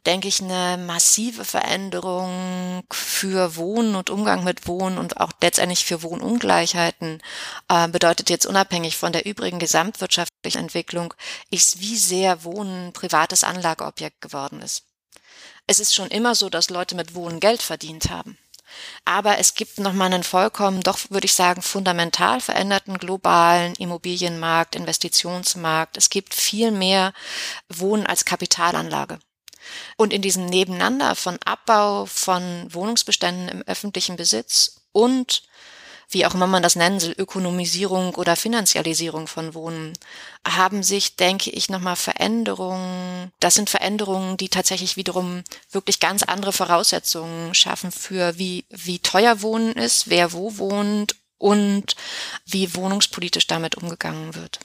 denke 0.06 0.28
ich, 0.28 0.42
eine 0.42 0.78
massive 0.78 1.46
Veränderung 1.46 2.84
für 2.92 3.56
Wohnen 3.56 3.96
und 3.96 4.10
Umgang 4.10 4.44
mit 4.44 4.68
Wohnen 4.68 4.98
und 4.98 5.20
auch 5.20 5.32
letztendlich 5.42 5.86
für 5.86 6.04
Wohnungleichheiten 6.04 7.22
äh, 7.68 7.88
bedeutet 7.88 8.30
jetzt 8.30 8.46
unabhängig 8.46 8.98
von 8.98 9.12
der 9.12 9.26
übrigen 9.26 9.60
gesamtwirtschaftlichen 9.60 10.62
Entwicklung, 10.62 11.14
ist, 11.50 11.82
wie 11.82 11.98
sehr 11.98 12.44
Wohnen 12.44 12.94
privates 12.94 13.44
Anlageobjekt 13.44 14.22
geworden 14.22 14.62
ist. 14.62 14.84
Es 15.68 15.80
ist 15.80 15.94
schon 15.94 16.10
immer 16.10 16.34
so, 16.36 16.50
dass 16.50 16.70
Leute 16.70 16.96
mit 16.96 17.14
Wohnen 17.14 17.40
Geld 17.40 17.62
verdient 17.62 18.10
haben. 18.10 18.38
Aber 19.06 19.40
es 19.40 19.56
gibt 19.56 19.80
nochmal 19.80 20.08
einen 20.08 20.24
vollkommen, 20.24 20.82
doch 20.82 21.00
würde 21.10 21.26
ich 21.26 21.34
sagen, 21.34 21.62
fundamental 21.62 22.42
veränderten 22.42 22.98
globalen 22.98 23.76
Immobilienmarkt, 23.76 24.76
Investitionsmarkt. 24.76 25.98
Es 25.98 26.10
gibt 26.10 26.34
viel 26.34 26.72
mehr 26.72 27.14
Wohnen 27.68 28.06
als 28.06 28.26
Kapitalanlage. 28.26 29.20
Und 29.98 30.14
in 30.14 30.22
diesem 30.22 30.46
Nebeneinander 30.46 31.16
von 31.16 31.38
Abbau 31.46 32.06
von 32.06 32.68
Wohnungsbeständen 32.74 33.50
im 33.50 33.62
öffentlichen 33.64 34.16
Besitz 34.16 34.82
und 34.92 35.44
wie 36.12 36.26
auch 36.26 36.34
immer 36.34 36.48
man 36.48 36.64
das 36.64 36.76
nennen 36.76 37.00
soll, 37.00 37.14
Ökonomisierung 37.18 38.16
oder 38.16 38.36
Finanzialisierung 38.36 39.28
von 39.28 39.54
Wohnen, 39.54 39.94
haben 40.46 40.82
sich, 40.82 41.16
denke 41.16 41.52
ich, 41.52 41.70
nochmal 41.70 41.96
Veränderungen, 41.96 43.32
das 43.40 43.54
sind 43.54 43.70
Veränderungen, 43.70 44.36
die 44.36 44.50
tatsächlich 44.50 44.98
wiederum 44.98 45.44
wirklich 45.72 46.00
ganz 46.00 46.24
andere 46.24 46.52
Voraussetzungen 46.52 47.54
schaffen 47.54 47.92
für 47.92 48.40
wie, 48.40 48.66
wie 48.70 49.00
teuer 49.00 49.44
Wohnen 49.44 49.74
ist, 49.74 50.10
wer 50.10 50.34
wo 50.34 50.58
wohnt 50.58 51.16
und 51.38 51.96
wie 52.46 52.74
wohnungspolitisch 52.74 53.46
damit 53.46 53.76
umgegangen 53.76 54.34
wird. 54.34 54.60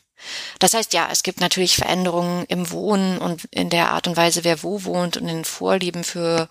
Das 0.59 0.75
heißt, 0.75 0.93
ja, 0.93 1.09
es 1.11 1.23
gibt 1.23 1.41
natürlich 1.41 1.77
Veränderungen 1.77 2.45
im 2.49 2.71
Wohnen 2.71 3.19
und 3.19 3.45
in 3.51 3.71
der 3.71 3.91
Art 3.91 4.07
und 4.07 4.17
Weise, 4.17 4.45
wer 4.45 4.63
wo 4.63 4.85
wohnt 4.85 5.17
und 5.17 5.29
in 5.29 5.45
Vorlieben 5.45 6.05
für, 6.05 6.49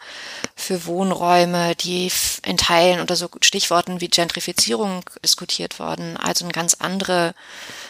für 0.56 0.86
Wohnräume, 0.86 1.75
die 1.75 2.12
in 2.46 2.58
Teilen 2.58 3.00
unter 3.00 3.15
so 3.15 3.30
Stichworten 3.42 4.01
wie 4.01 4.08
Gentrifizierung 4.08 5.03
diskutiert 5.24 5.80
worden. 5.80 6.18
Also 6.18 6.46
eine 6.46 6.53
ganz 6.53 6.75
andere 6.75 7.34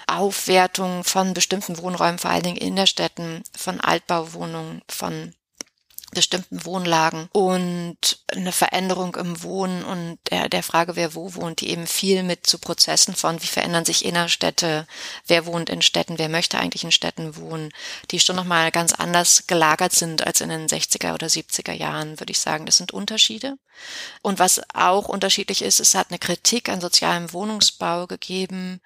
Aufwertung 0.08 1.04
von 1.04 1.34
bestimmten 1.34 1.78
Wohnräumen, 1.78 2.20
vor 2.20 2.32
allen 2.32 2.44
Dingen 2.44 2.58
in 2.58 2.76
der 2.76 2.88
Städten, 2.88 3.44
von 3.58 3.80
Altbauwohnungen, 3.82 4.82
von 4.90 5.34
bestimmten 6.14 6.66
Wohnlagen 6.66 7.28
und 7.32 7.98
eine 8.32 8.52
Veränderung 8.52 9.16
im 9.16 9.44
Wohnen 9.44 9.84
und 9.84 10.18
der, 10.30 10.50
der 10.50 10.64
Frage, 10.64 10.96
wer 10.96 11.16
wo 11.16 11.36
wohnt, 11.36 11.62
die 11.62 11.70
eben 11.70 11.88
viel 11.88 12.24
mit 12.24 12.48
zu 12.48 12.58
Prozessen 12.58 13.16
von, 13.16 13.42
wie 13.42 13.48
verändern 13.48 13.86
sich 13.86 14.06
Innerstädte, 14.06 14.88
wer 15.28 15.46
wohnt 15.46 15.70
in 15.70 15.82
Städten, 15.82 16.18
wer 16.18 16.30
möchte 16.30 16.60
eigentlich 16.60 16.84
in 16.84 16.92
Städten 16.92 17.36
wohnen, 17.36 17.72
die 18.12 18.20
schon 18.20 18.36
nochmal 18.36 18.72
ganz 18.72 18.94
anders 18.94 19.48
gelagert 19.48 19.94
sind 19.94 20.26
als 20.26 20.42
in 20.42 20.50
den 20.50 20.68
60er 20.68 21.14
oder 21.14 21.28
70er 21.28 21.74
Jahren, 21.74 22.20
würde 22.20 22.32
ich 22.32 22.40
sagen. 22.40 22.66
Das 22.66 22.78
sind 22.78 22.92
Unterschiede. 22.92 23.58
Und 24.22 24.40
was 24.40 24.62
auch 24.74 25.08
unterschiedlich 25.08 25.62
ist, 25.62 25.80
es 25.80 25.96
hat 25.96 26.08
eine 26.10 26.20
Kritik 26.20 26.70
an 26.70 26.82
sozialem 26.82 27.34
Wohnungsbau 27.34 28.08
gegeben, 28.08 28.82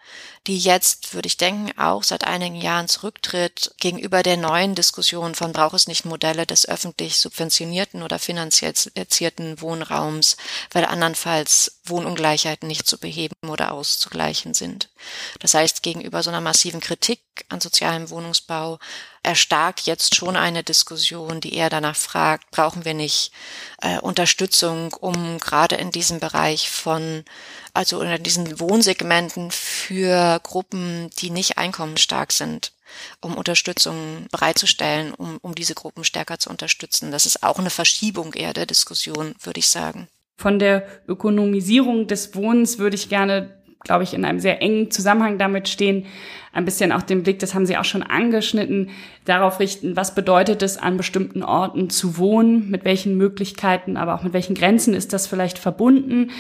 die 0.48 0.58
jetzt, 0.58 1.14
würde 1.14 1.28
ich 1.28 1.38
denken, 1.38 1.78
auch 1.78 2.04
seit 2.04 2.24
einigen 2.24 2.56
Jahren 2.56 2.88
zurücktritt 2.88 3.74
gegenüber 3.80 4.24
der 4.24 4.38
neuen 4.38 4.76
Diskussion 4.76 5.36
von 5.36 5.52
braucht 5.52 5.76
es 5.76 5.88
nicht 5.88 6.06
Modelle 6.06 6.46
des 6.46 6.68
öffentlich 6.68 7.17
subventionierten 7.20 8.04
oder 8.04 8.20
finanziell 8.20 8.68
finanzierten 8.74 9.62
Wohnraums, 9.62 10.38
weil 10.72 10.86
andernfalls 10.86 11.80
Wohnungleichheiten 11.86 12.68
nicht 12.68 12.88
zu 12.88 12.98
beheben 12.98 13.36
oder 13.48 13.72
auszugleichen 13.72 14.54
sind. 14.54 14.90
Das 15.40 15.54
heißt, 15.54 15.84
gegenüber 15.84 16.24
so 16.24 16.30
einer 16.30 16.42
massiven 16.42 16.80
Kritik 16.80 17.22
an 17.50 17.62
sozialem 17.62 18.10
Wohnungsbau 18.10 18.80
erstarkt 19.24 19.82
jetzt 19.82 20.16
schon 20.16 20.36
eine 20.36 20.64
Diskussion, 20.64 21.42
die 21.42 21.54
eher 21.54 21.70
danach 21.70 21.96
fragt, 21.96 22.52
brauchen 22.52 22.86
wir 22.86 22.94
nicht 22.94 23.32
äh, 23.82 24.00
Unterstützung, 24.00 24.94
um 24.94 25.40
gerade 25.40 25.76
in 25.76 25.92
diesem 25.92 26.20
Bereich 26.20 26.70
von, 26.70 27.26
also 27.74 28.02
in 28.02 28.24
diesen 28.24 28.60
Wohnsegmenten 28.60 29.52
für 29.52 30.40
Gruppen, 30.44 31.10
die 31.20 31.30
nicht 31.30 31.58
einkommensstark 31.58 32.32
sind, 32.32 32.72
um 33.22 33.36
Unterstützung 33.36 34.27
bereitzustellen, 34.32 35.13
um, 35.13 35.38
um 35.41 35.56
diese 35.56 35.75
Gruppen 35.75 36.03
stärker 36.03 36.39
zu 36.39 36.50
unterstützen. 36.50 37.12
Das 37.12 37.25
ist 37.25 37.44
auch 37.44 37.60
eine 37.60 37.70
Verschiebung 37.70 38.34
eher 38.34 38.53
der 38.53 38.65
Diskussion, 38.65 39.36
würde 39.41 39.60
ich 39.60 39.67
sagen. 39.67 40.08
Von 40.38 40.60
der 40.60 40.88
Ökonomisierung 41.08 42.08
des 42.08 42.36
Wohnens 42.36 42.77
würde 42.77 42.96
ich 42.96 43.10
gerne 43.10 43.58
glaube 43.88 44.03
ich, 44.03 44.13
in 44.13 44.25
einem 44.25 44.39
sehr 44.39 44.62
engen 44.62 44.91
Zusammenhang 44.91 45.38
damit 45.38 45.70
stehen, 45.70 46.06
ein 46.58 46.66
bisschen 46.66 46.92
auch 46.92 47.04
den 47.04 47.24
Blick, 47.24 47.40
das 47.40 47.54
haben 47.54 47.66
Sie 47.66 47.78
auch 47.78 47.86
schon 47.86 48.04
angeschnitten, 48.04 48.90
darauf 49.26 49.60
richten, 49.60 49.96
was 49.96 50.16
bedeutet 50.16 50.64
es, 50.64 50.78
an 50.78 50.98
bestimmten 50.98 51.44
Orten 51.44 51.90
zu 51.90 52.18
wohnen, 52.18 52.70
mit 52.72 52.84
welchen 52.84 53.16
Möglichkeiten, 53.16 53.96
aber 53.96 54.16
auch 54.16 54.24
mit 54.24 54.34
welchen 54.34 54.56
Grenzen 54.56 54.94
ist 54.94 55.14
das 55.14 55.28
vielleicht 55.28 55.60
verbunden. 55.60 56.32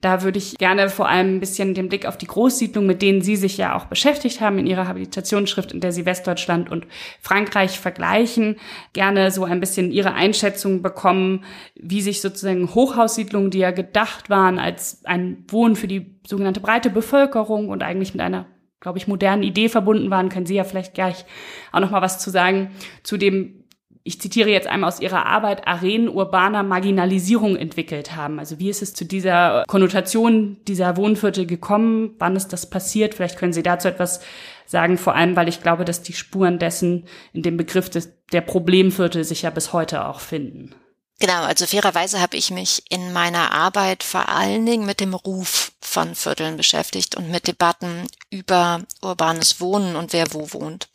Da 0.00 0.22
würde 0.22 0.38
ich 0.38 0.58
gerne 0.58 0.90
vor 0.90 1.08
allem 1.08 1.36
ein 1.36 1.40
bisschen 1.40 1.72
den 1.72 1.88
Blick 1.88 2.04
auf 2.04 2.18
die 2.18 2.26
Großsiedlung, 2.26 2.84
mit 2.84 3.00
denen 3.00 3.22
Sie 3.22 3.36
sich 3.36 3.56
ja 3.56 3.74
auch 3.74 3.86
beschäftigt 3.86 4.40
haben 4.40 4.58
in 4.58 4.66
Ihrer 4.66 4.86
Habilitationsschrift, 4.86 5.72
in 5.72 5.80
der 5.80 5.92
Sie 5.92 6.04
Westdeutschland 6.04 6.70
und 6.70 6.86
Frankreich 7.20 7.80
vergleichen, 7.80 8.56
gerne 8.92 9.30
so 9.30 9.44
ein 9.44 9.60
bisschen 9.60 9.90
Ihre 9.90 10.12
Einschätzung 10.12 10.82
bekommen, 10.82 11.44
wie 11.74 12.02
sich 12.02 12.20
sozusagen 12.20 12.74
Hochhaussiedlungen, 12.74 13.50
die 13.50 13.60
ja 13.60 13.70
gedacht 13.70 14.28
waren 14.28 14.58
als 14.58 15.04
ein 15.04 15.44
Wohnen 15.48 15.74
für 15.74 15.88
die 15.88 16.14
sogenannte 16.26 16.60
breite 16.60 16.90
Bevölkerung 16.90 17.70
und 17.70 17.82
eigentlich 17.82 18.12
mit 18.12 18.20
einer 18.20 18.46
glaube 18.84 18.98
ich, 18.98 19.08
modernen 19.08 19.42
Idee 19.42 19.70
verbunden 19.70 20.10
waren, 20.10 20.28
können 20.28 20.44
Sie 20.44 20.54
ja 20.54 20.64
vielleicht 20.64 20.92
gleich 20.92 21.24
auch 21.72 21.80
noch 21.80 21.90
mal 21.90 22.02
was 22.02 22.18
zu 22.18 22.30
sagen 22.30 22.70
zu 23.02 23.16
dem 23.16 23.64
ich 24.06 24.20
zitiere 24.20 24.50
jetzt 24.50 24.66
einmal 24.66 24.88
aus 24.88 25.00
Ihrer 25.00 25.24
Arbeit, 25.24 25.66
Arenen 25.66 26.10
urbaner 26.10 26.62
Marginalisierung 26.62 27.56
entwickelt 27.56 28.14
haben. 28.14 28.38
Also 28.38 28.58
wie 28.58 28.68
ist 28.68 28.82
es 28.82 28.92
zu 28.92 29.06
dieser 29.06 29.64
Konnotation 29.66 30.58
dieser 30.68 30.98
Wohnviertel 30.98 31.46
gekommen? 31.46 32.14
Wann 32.18 32.36
ist 32.36 32.48
das 32.48 32.68
passiert? 32.68 33.14
Vielleicht 33.14 33.38
können 33.38 33.54
Sie 33.54 33.62
dazu 33.62 33.88
etwas 33.88 34.20
sagen, 34.66 34.98
vor 34.98 35.14
allem, 35.14 35.36
weil 35.36 35.48
ich 35.48 35.62
glaube, 35.62 35.86
dass 35.86 36.02
die 36.02 36.12
Spuren 36.12 36.58
dessen 36.58 37.06
in 37.32 37.40
dem 37.40 37.56
Begriff 37.56 37.88
des, 37.88 38.12
der 38.30 38.42
Problemviertel 38.42 39.24
sich 39.24 39.40
ja 39.40 39.48
bis 39.48 39.72
heute 39.72 40.06
auch 40.06 40.20
finden. 40.20 40.74
Genau, 41.20 41.44
also 41.44 41.64
fairerweise 41.66 42.20
habe 42.20 42.36
ich 42.36 42.50
mich 42.50 42.82
in 42.90 43.12
meiner 43.12 43.52
Arbeit 43.52 44.02
vor 44.02 44.28
allen 44.28 44.66
Dingen 44.66 44.84
mit 44.84 44.98
dem 44.98 45.14
Ruf 45.14 45.70
von 45.80 46.16
Vierteln 46.16 46.56
beschäftigt 46.56 47.14
und 47.14 47.30
mit 47.30 47.46
Debatten 47.46 48.08
über 48.30 48.82
urbanes 49.00 49.60
Wohnen 49.60 49.94
und 49.94 50.12
wer 50.12 50.32
wo 50.32 50.52
wohnt. 50.52 50.88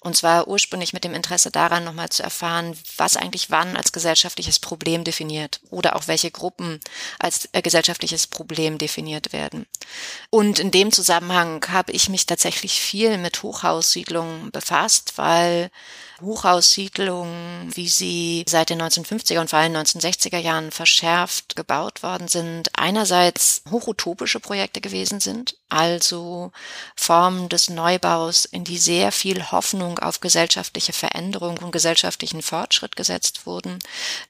Und 0.00 0.16
zwar 0.16 0.48
ursprünglich 0.48 0.94
mit 0.94 1.04
dem 1.04 1.12
Interesse 1.12 1.50
daran, 1.50 1.84
nochmal 1.84 2.08
zu 2.08 2.22
erfahren, 2.22 2.78
was 2.96 3.18
eigentlich 3.18 3.50
wann 3.50 3.76
als 3.76 3.92
gesellschaftliches 3.92 4.58
Problem 4.58 5.04
definiert 5.04 5.60
oder 5.70 5.96
auch 5.96 6.08
welche 6.08 6.30
Gruppen 6.30 6.80
als 7.18 7.50
äh, 7.52 7.60
gesellschaftliches 7.60 8.26
Problem 8.26 8.78
definiert 8.78 9.34
werden. 9.34 9.66
Und 10.30 10.58
in 10.60 10.70
dem 10.70 10.92
Zusammenhang 10.92 11.62
habe 11.68 11.92
ich 11.92 12.08
mich 12.08 12.24
tatsächlich 12.24 12.80
viel 12.80 13.18
mit 13.18 13.42
Hochhaussiedlungen 13.42 14.50
befasst, 14.50 15.18
weil 15.18 15.70
Hochhaussiedlungen, 16.20 17.74
wie 17.74 17.88
sie 17.88 18.44
seit 18.48 18.70
den 18.70 18.82
1950er 18.82 19.40
und 19.40 19.50
vor 19.50 19.58
allem 19.58 19.76
1960er 19.76 20.38
Jahren 20.38 20.70
verschärft 20.70 21.56
gebaut 21.56 22.02
worden 22.02 22.28
sind, 22.28 22.70
einerseits 22.76 23.62
hochutopische 23.70 24.40
Projekte 24.40 24.80
gewesen 24.80 25.20
sind, 25.20 25.56
also 25.68 26.52
Formen 26.96 27.48
des 27.48 27.70
Neubaus, 27.70 28.44
in 28.44 28.64
die 28.64 28.78
sehr 28.78 29.12
viel 29.12 29.50
Hoffnung 29.50 29.98
auf 29.98 30.20
gesellschaftliche 30.20 30.92
Veränderung 30.92 31.58
und 31.58 31.72
gesellschaftlichen 31.72 32.42
Fortschritt 32.42 32.96
gesetzt 32.96 33.46
wurden, 33.46 33.78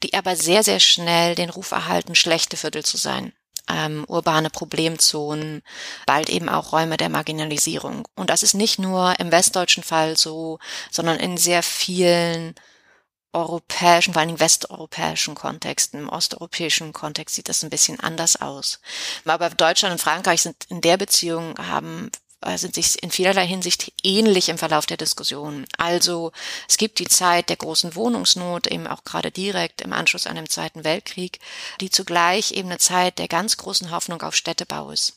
die 0.03 0.15
aber 0.15 0.37
sehr, 0.37 0.63
sehr 0.63 0.81
schnell 0.81 1.35
den 1.35 1.51
Ruf 1.51 1.71
erhalten, 1.71 2.15
schlechte 2.15 2.57
Viertel 2.57 2.85
zu 2.85 2.97
sein 2.97 3.33
ähm, 3.69 4.05
urbane 4.09 4.51
Problemzonen, 4.51 5.63
bald 6.07 6.31
eben 6.31 6.49
auch 6.49 6.73
Räume 6.73 6.97
der 6.97 7.09
Marginalisierung. 7.09 8.07
Und 8.15 8.31
das 8.31 8.43
ist 8.43 8.55
nicht 8.55 8.79
nur 8.79 9.19
im 9.21 9.33
westdeutschen 9.33 9.83
Fall 9.83 10.17
so, 10.17 10.59
sondern 10.91 11.19
in 11.19 11.37
sehr 11.37 11.63
vielen 11.63 12.55
europäischen, 13.33 14.13
vor 14.13 14.21
allen 14.21 14.29
Dingen 14.29 14.41
westeuropäischen 14.41 15.35
Kontexten, 15.35 16.01
im 16.01 16.09
osteuropäischen 16.09 16.93
Kontext 16.93 17.35
sieht 17.35 17.49
das 17.49 17.63
ein 17.63 17.71
bisschen 17.71 18.01
anders 18.01 18.41
aus. 18.41 18.81
Aber 19.25 19.51
Deutschland 19.51 19.93
und 19.93 20.01
Frankreich 20.01 20.43
sind 20.43 20.57
in 20.69 20.81
der 20.81 20.97
Beziehung 20.97 21.55
haben 21.59 22.11
sind 22.57 22.75
sich 22.75 23.03
in 23.03 23.11
vielerlei 23.11 23.47
Hinsicht 23.47 23.93
ähnlich 24.03 24.49
im 24.49 24.59
Verlauf 24.59 24.87
der 24.87 24.97
Diskussion. 24.97 25.67
Also 25.77 26.33
es 26.69 26.77
gibt 26.77 26.99
die 26.99 27.09
Zeit 27.09 27.49
der 27.49 27.57
großen 27.57 27.95
Wohnungsnot, 27.95 28.67
eben 28.69 28.87
auch 28.87 29.05
gerade 29.05 29.31
direkt 29.31 29.81
im 29.81 29.93
Anschluss 29.93 30.27
an 30.27 30.37
den 30.37 30.49
Zweiten 30.49 30.85
Weltkrieg, 30.85 31.41
die 31.81 31.91
zugleich 31.91 32.53
eben 32.53 32.69
eine 32.69 32.79
Zeit 32.79 33.19
der 33.19 33.29
ganz 33.29 33.57
großen 33.57 33.91
Hoffnung 33.91 34.23
auf 34.23 34.35
Städtebau 34.35 34.91
ist 34.91 35.15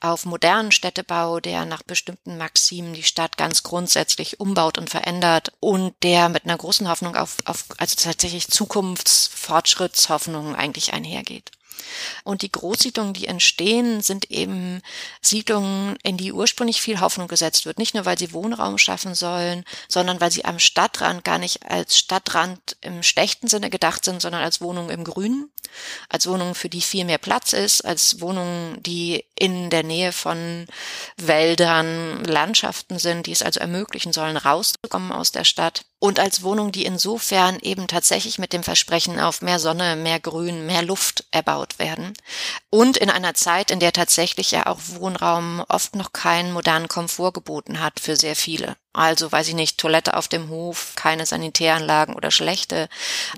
auf 0.00 0.24
modernen 0.24 0.72
Städtebau, 0.72 1.40
der 1.40 1.64
nach 1.64 1.82
bestimmten 1.82 2.38
Maximen 2.38 2.94
die 2.94 3.02
Stadt 3.02 3.36
ganz 3.36 3.62
grundsätzlich 3.62 4.40
umbaut 4.40 4.78
und 4.78 4.90
verändert 4.90 5.52
und 5.60 5.94
der 6.02 6.28
mit 6.28 6.44
einer 6.44 6.56
großen 6.56 6.88
Hoffnung 6.88 7.16
auf, 7.16 7.36
auf 7.44 7.64
also 7.78 7.96
tatsächlich 7.96 8.48
Zukunftsfortschrittshoffnungen 8.48 10.54
eigentlich 10.54 10.92
einhergeht. 10.92 11.50
Und 12.24 12.42
die 12.42 12.52
Großsiedlungen, 12.52 13.14
die 13.14 13.26
entstehen, 13.26 14.00
sind 14.00 14.30
eben 14.30 14.82
Siedlungen, 15.20 15.96
in 16.02 16.16
die 16.16 16.32
ursprünglich 16.32 16.80
viel 16.80 17.00
Hoffnung 17.00 17.28
gesetzt 17.28 17.66
wird. 17.66 17.78
Nicht 17.78 17.94
nur, 17.94 18.04
weil 18.04 18.18
sie 18.18 18.32
Wohnraum 18.32 18.78
schaffen 18.78 19.14
sollen, 19.14 19.64
sondern 19.88 20.20
weil 20.20 20.30
sie 20.30 20.44
am 20.44 20.58
Stadtrand 20.58 21.24
gar 21.24 21.38
nicht 21.38 21.64
als 21.70 21.98
Stadtrand 21.98 22.76
im 22.80 23.02
schlechten 23.02 23.48
Sinne 23.48 23.70
gedacht 23.70 24.04
sind, 24.04 24.20
sondern 24.22 24.42
als 24.42 24.60
Wohnungen 24.60 24.90
im 24.90 25.04
Grünen, 25.04 25.50
als 26.08 26.26
Wohnungen, 26.26 26.54
für 26.54 26.68
die 26.68 26.80
viel 26.80 27.04
mehr 27.04 27.18
Platz 27.18 27.52
ist, 27.52 27.82
als 27.82 28.20
Wohnungen, 28.20 28.82
die 28.82 29.24
in 29.38 29.70
der 29.70 29.82
Nähe 29.82 30.12
von 30.12 30.66
Wäldern, 31.16 32.24
Landschaften 32.24 32.98
sind, 32.98 33.26
die 33.26 33.32
es 33.32 33.42
also 33.42 33.60
ermöglichen 33.60 34.12
sollen, 34.12 34.36
rauszukommen 34.36 35.12
aus 35.12 35.32
der 35.32 35.44
Stadt 35.44 35.84
und 35.98 36.20
als 36.20 36.42
Wohnung, 36.42 36.72
die 36.72 36.84
insofern 36.84 37.58
eben 37.60 37.86
tatsächlich 37.86 38.38
mit 38.38 38.52
dem 38.52 38.62
Versprechen 38.62 39.18
auf 39.18 39.42
mehr 39.42 39.58
Sonne, 39.58 39.96
mehr 39.96 40.20
Grün, 40.20 40.66
mehr 40.66 40.82
Luft 40.82 41.24
erbaut 41.30 41.78
werden. 41.78 42.12
Und 42.70 42.96
in 42.96 43.10
einer 43.10 43.34
Zeit, 43.34 43.70
in 43.70 43.80
der 43.80 43.92
tatsächlich 43.92 44.50
ja 44.50 44.66
auch 44.66 44.78
Wohnraum 44.86 45.64
oft 45.68 45.96
noch 45.96 46.12
keinen 46.12 46.52
modernen 46.52 46.88
Komfort 46.88 47.32
geboten 47.32 47.80
hat 47.80 48.00
für 48.00 48.16
sehr 48.16 48.36
viele. 48.36 48.76
Also, 48.96 49.30
weiß 49.30 49.48
ich 49.48 49.54
nicht, 49.54 49.76
Toilette 49.76 50.16
auf 50.16 50.26
dem 50.26 50.48
Hof, 50.48 50.94
keine 50.96 51.26
Sanitäranlagen 51.26 52.14
oder 52.14 52.30
schlechte, 52.30 52.88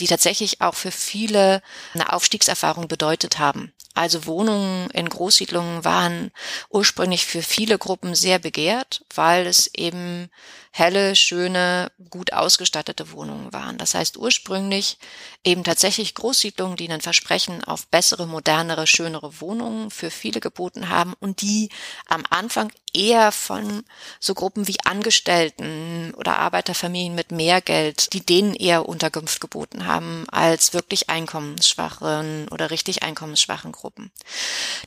die 0.00 0.06
tatsächlich 0.06 0.60
auch 0.60 0.74
für 0.74 0.92
viele 0.92 1.62
eine 1.94 2.12
Aufstiegserfahrung 2.12 2.86
bedeutet 2.86 3.40
haben. 3.40 3.72
Also 3.98 4.26
Wohnungen 4.26 4.88
in 4.90 5.08
Großsiedlungen 5.08 5.84
waren 5.84 6.30
ursprünglich 6.70 7.26
für 7.26 7.42
viele 7.42 7.78
Gruppen 7.78 8.14
sehr 8.14 8.38
begehrt, 8.38 9.04
weil 9.12 9.44
es 9.48 9.68
eben 9.74 10.30
helle, 10.70 11.16
schöne, 11.16 11.90
gut 12.08 12.32
ausgestattete 12.32 13.10
Wohnungen 13.10 13.52
waren. 13.52 13.78
Das 13.78 13.94
heißt 13.94 14.16
ursprünglich 14.16 14.98
eben 15.42 15.64
tatsächlich 15.64 16.14
Großsiedlungen, 16.14 16.76
die 16.76 16.88
ein 16.88 17.00
Versprechen 17.00 17.64
auf 17.64 17.88
bessere, 17.88 18.28
modernere, 18.28 18.86
schönere 18.86 19.40
Wohnungen 19.40 19.90
für 19.90 20.12
viele 20.12 20.38
geboten 20.38 20.88
haben 20.88 21.14
und 21.18 21.42
die 21.42 21.68
am 22.06 22.22
Anfang 22.30 22.70
eher 22.94 23.32
von 23.32 23.84
so 24.20 24.34
Gruppen 24.34 24.68
wie 24.68 24.76
Angestellten 24.84 26.12
oder 26.16 26.38
Arbeiterfamilien 26.38 27.14
mit 27.14 27.32
mehr 27.32 27.60
Geld, 27.60 28.12
die 28.12 28.24
denen 28.24 28.54
eher 28.54 28.88
Unterkunft 28.88 29.40
geboten 29.40 29.86
haben, 29.86 30.26
als 30.30 30.74
wirklich 30.74 31.08
einkommensschwachen 31.08 32.48
oder 32.48 32.70
richtig 32.70 33.02
einkommensschwachen 33.02 33.72
Gruppen. 33.72 34.10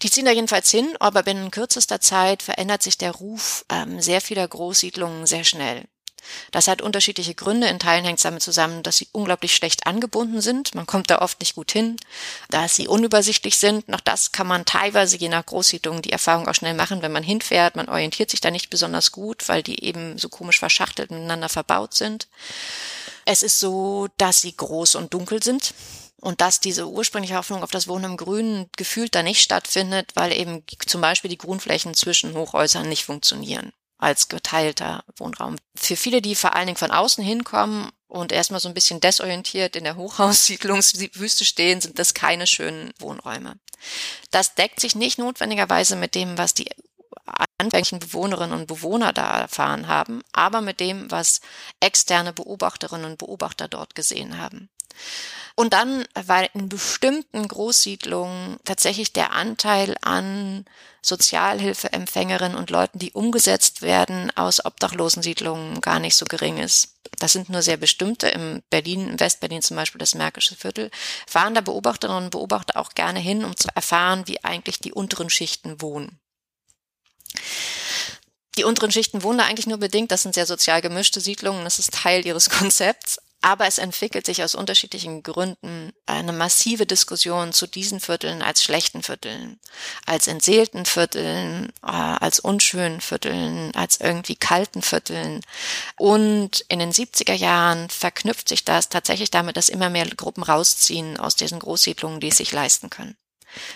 Die 0.01 0.09
ziehen 0.09 0.25
da 0.25 0.31
jedenfalls 0.31 0.69
hin, 0.71 0.95
aber 0.99 1.23
binnen 1.23 1.51
kürzester 1.51 2.01
Zeit 2.01 2.43
verändert 2.43 2.83
sich 2.83 2.97
der 2.97 3.11
Ruf 3.11 3.65
ähm, 3.69 4.01
sehr 4.01 4.21
vieler 4.21 4.47
Großsiedlungen 4.47 5.25
sehr 5.25 5.43
schnell. 5.43 5.85
Das 6.51 6.67
hat 6.67 6.81
unterschiedliche 6.81 7.35
Gründe. 7.35 7.67
In 7.67 7.79
Teilen 7.79 8.05
hängt 8.05 8.19
es 8.19 8.23
damit 8.23 8.41
zusammen, 8.41 8.83
dass 8.83 8.97
sie 8.97 9.07
unglaublich 9.11 9.55
schlecht 9.55 9.87
angebunden 9.87 10.41
sind. 10.41 10.75
Man 10.75 10.85
kommt 10.85 11.09
da 11.09 11.19
oft 11.19 11.39
nicht 11.39 11.55
gut 11.55 11.71
hin. 11.71 11.97
Da 12.49 12.67
sie 12.67 12.87
unübersichtlich 12.87 13.57
sind, 13.57 13.87
noch 13.87 13.99
das 13.99 14.31
kann 14.31 14.47
man 14.47 14.65
teilweise 14.65 15.17
je 15.17 15.29
nach 15.29 15.45
Großsiedlung 15.45 16.01
die 16.01 16.11
Erfahrung 16.11 16.47
auch 16.47 16.55
schnell 16.55 16.73
machen, 16.73 17.01
wenn 17.01 17.11
man 17.11 17.23
hinfährt. 17.23 17.75
Man 17.75 17.89
orientiert 17.89 18.29
sich 18.29 18.41
da 18.41 18.51
nicht 18.51 18.69
besonders 18.69 19.11
gut, 19.11 19.47
weil 19.49 19.63
die 19.63 19.83
eben 19.83 20.17
so 20.17 20.29
komisch 20.29 20.59
verschachtelt 20.59 21.11
miteinander 21.11 21.49
verbaut 21.49 21.93
sind. 21.93 22.27
Es 23.25 23.43
ist 23.43 23.59
so, 23.59 24.07
dass 24.17 24.41
sie 24.41 24.55
groß 24.55 24.95
und 24.95 25.13
dunkel 25.13 25.43
sind 25.43 25.73
und 26.21 26.41
dass 26.41 26.59
diese 26.59 26.87
ursprüngliche 26.87 27.35
Hoffnung 27.35 27.63
auf 27.63 27.71
das 27.71 27.87
Wohnen 27.87 28.11
im 28.11 28.17
Grünen 28.17 28.69
gefühlt 28.77 29.15
da 29.15 29.23
nicht 29.23 29.41
stattfindet, 29.41 30.11
weil 30.15 30.31
eben 30.31 30.63
zum 30.85 31.01
Beispiel 31.01 31.29
die 31.29 31.37
Grünflächen 31.37 31.93
zwischen 31.93 32.33
Hochhäusern 32.33 32.87
nicht 32.87 33.05
funktionieren 33.05 33.73
als 34.01 34.27
geteilter 34.27 35.03
Wohnraum. 35.17 35.57
Für 35.75 35.95
viele, 35.95 36.21
die 36.21 36.35
vor 36.35 36.55
allen 36.55 36.67
Dingen 36.67 36.77
von 36.77 36.91
außen 36.91 37.23
hinkommen 37.23 37.89
und 38.07 38.31
erstmal 38.31 38.59
so 38.59 38.67
ein 38.67 38.73
bisschen 38.73 38.99
desorientiert 38.99 39.75
in 39.75 39.83
der 39.83 39.95
Hochhaussiedlungswüste 39.95 41.45
stehen, 41.45 41.79
sind 41.79 41.99
das 41.99 42.13
keine 42.13 42.47
schönen 42.47 42.91
Wohnräume. 42.99 43.57
Das 44.31 44.55
deckt 44.55 44.79
sich 44.79 44.95
nicht 44.95 45.17
notwendigerweise 45.17 45.95
mit 45.95 46.15
dem, 46.15 46.37
was 46.37 46.53
die 46.53 46.69
anfänglichen 47.57 47.99
Bewohnerinnen 47.99 48.59
und 48.59 48.67
Bewohner 48.67 49.13
da 49.13 49.39
erfahren 49.41 49.87
haben, 49.87 50.23
aber 50.33 50.61
mit 50.61 50.79
dem, 50.79 51.09
was 51.11 51.41
externe 51.79 52.33
Beobachterinnen 52.33 53.05
und 53.05 53.17
Beobachter 53.17 53.67
dort 53.67 53.93
gesehen 53.93 54.39
haben. 54.39 54.69
Und 55.61 55.73
dann 55.73 56.05
war 56.15 56.55
in 56.55 56.69
bestimmten 56.69 57.47
Großsiedlungen 57.47 58.57
tatsächlich 58.65 59.13
der 59.13 59.31
Anteil 59.31 59.95
an 60.01 60.65
Sozialhilfeempfängerinnen 61.03 62.57
und 62.57 62.71
Leuten, 62.71 62.97
die 62.97 63.11
umgesetzt 63.11 63.83
werden 63.83 64.35
aus 64.35 64.65
Obdachlosensiedlungen, 64.65 65.79
gar 65.79 65.99
nicht 65.99 66.15
so 66.15 66.25
gering 66.25 66.57
ist. 66.57 66.95
Das 67.19 67.33
sind 67.33 67.49
nur 67.49 67.61
sehr 67.61 67.77
bestimmte. 67.77 68.29
Im 68.29 68.63
Berlin, 68.71 69.07
im 69.07 69.19
Westberlin 69.19 69.61
zum 69.61 69.77
Beispiel 69.77 69.99
das 69.99 70.15
Märkische 70.15 70.55
Viertel, 70.55 70.89
fahren 71.27 71.53
da 71.53 71.61
Beobachterinnen 71.61 72.23
und 72.23 72.31
Beobachter 72.31 72.79
auch 72.79 72.95
gerne 72.95 73.19
hin, 73.19 73.45
um 73.45 73.55
zu 73.55 73.67
erfahren, 73.75 74.23
wie 74.25 74.43
eigentlich 74.43 74.79
die 74.79 74.93
unteren 74.93 75.29
Schichten 75.29 75.79
wohnen. 75.79 76.19
Die 78.57 78.63
unteren 78.63 78.91
Schichten 78.91 79.21
wohnen 79.21 79.37
da 79.37 79.45
eigentlich 79.45 79.67
nur 79.67 79.77
bedingt. 79.77 80.09
Das 80.09 80.23
sind 80.23 80.33
sehr 80.33 80.47
sozial 80.47 80.81
gemischte 80.81 81.21
Siedlungen. 81.21 81.65
Das 81.65 81.77
ist 81.77 81.93
Teil 81.93 82.25
ihres 82.25 82.49
Konzepts. 82.49 83.19
Aber 83.41 83.65
es 83.65 83.79
entwickelt 83.79 84.27
sich 84.27 84.43
aus 84.43 84.53
unterschiedlichen 84.53 85.23
Gründen 85.23 85.93
eine 86.05 86.31
massive 86.31 86.85
Diskussion 86.85 87.53
zu 87.53 87.65
diesen 87.65 87.99
Vierteln 87.99 88.43
als 88.43 88.63
schlechten 88.63 89.01
Vierteln, 89.01 89.59
als 90.05 90.27
entseelten 90.27 90.85
Vierteln, 90.85 91.73
äh, 91.83 91.87
als 91.87 92.39
unschönen 92.39 93.01
Vierteln, 93.01 93.71
als 93.75 93.99
irgendwie 93.99 94.35
kalten 94.35 94.83
Vierteln. 94.83 95.41
Und 95.97 96.63
in 96.67 96.77
den 96.77 96.91
70er 96.91 97.33
Jahren 97.33 97.89
verknüpft 97.89 98.47
sich 98.47 98.63
das 98.63 98.89
tatsächlich 98.89 99.31
damit, 99.31 99.57
dass 99.57 99.69
immer 99.69 99.89
mehr 99.89 100.05
Gruppen 100.05 100.43
rausziehen 100.43 101.17
aus 101.17 101.35
diesen 101.35 101.59
Großsiedlungen, 101.59 102.19
die 102.19 102.27
es 102.27 102.37
sich 102.37 102.51
leisten 102.51 102.91
können. 102.91 103.17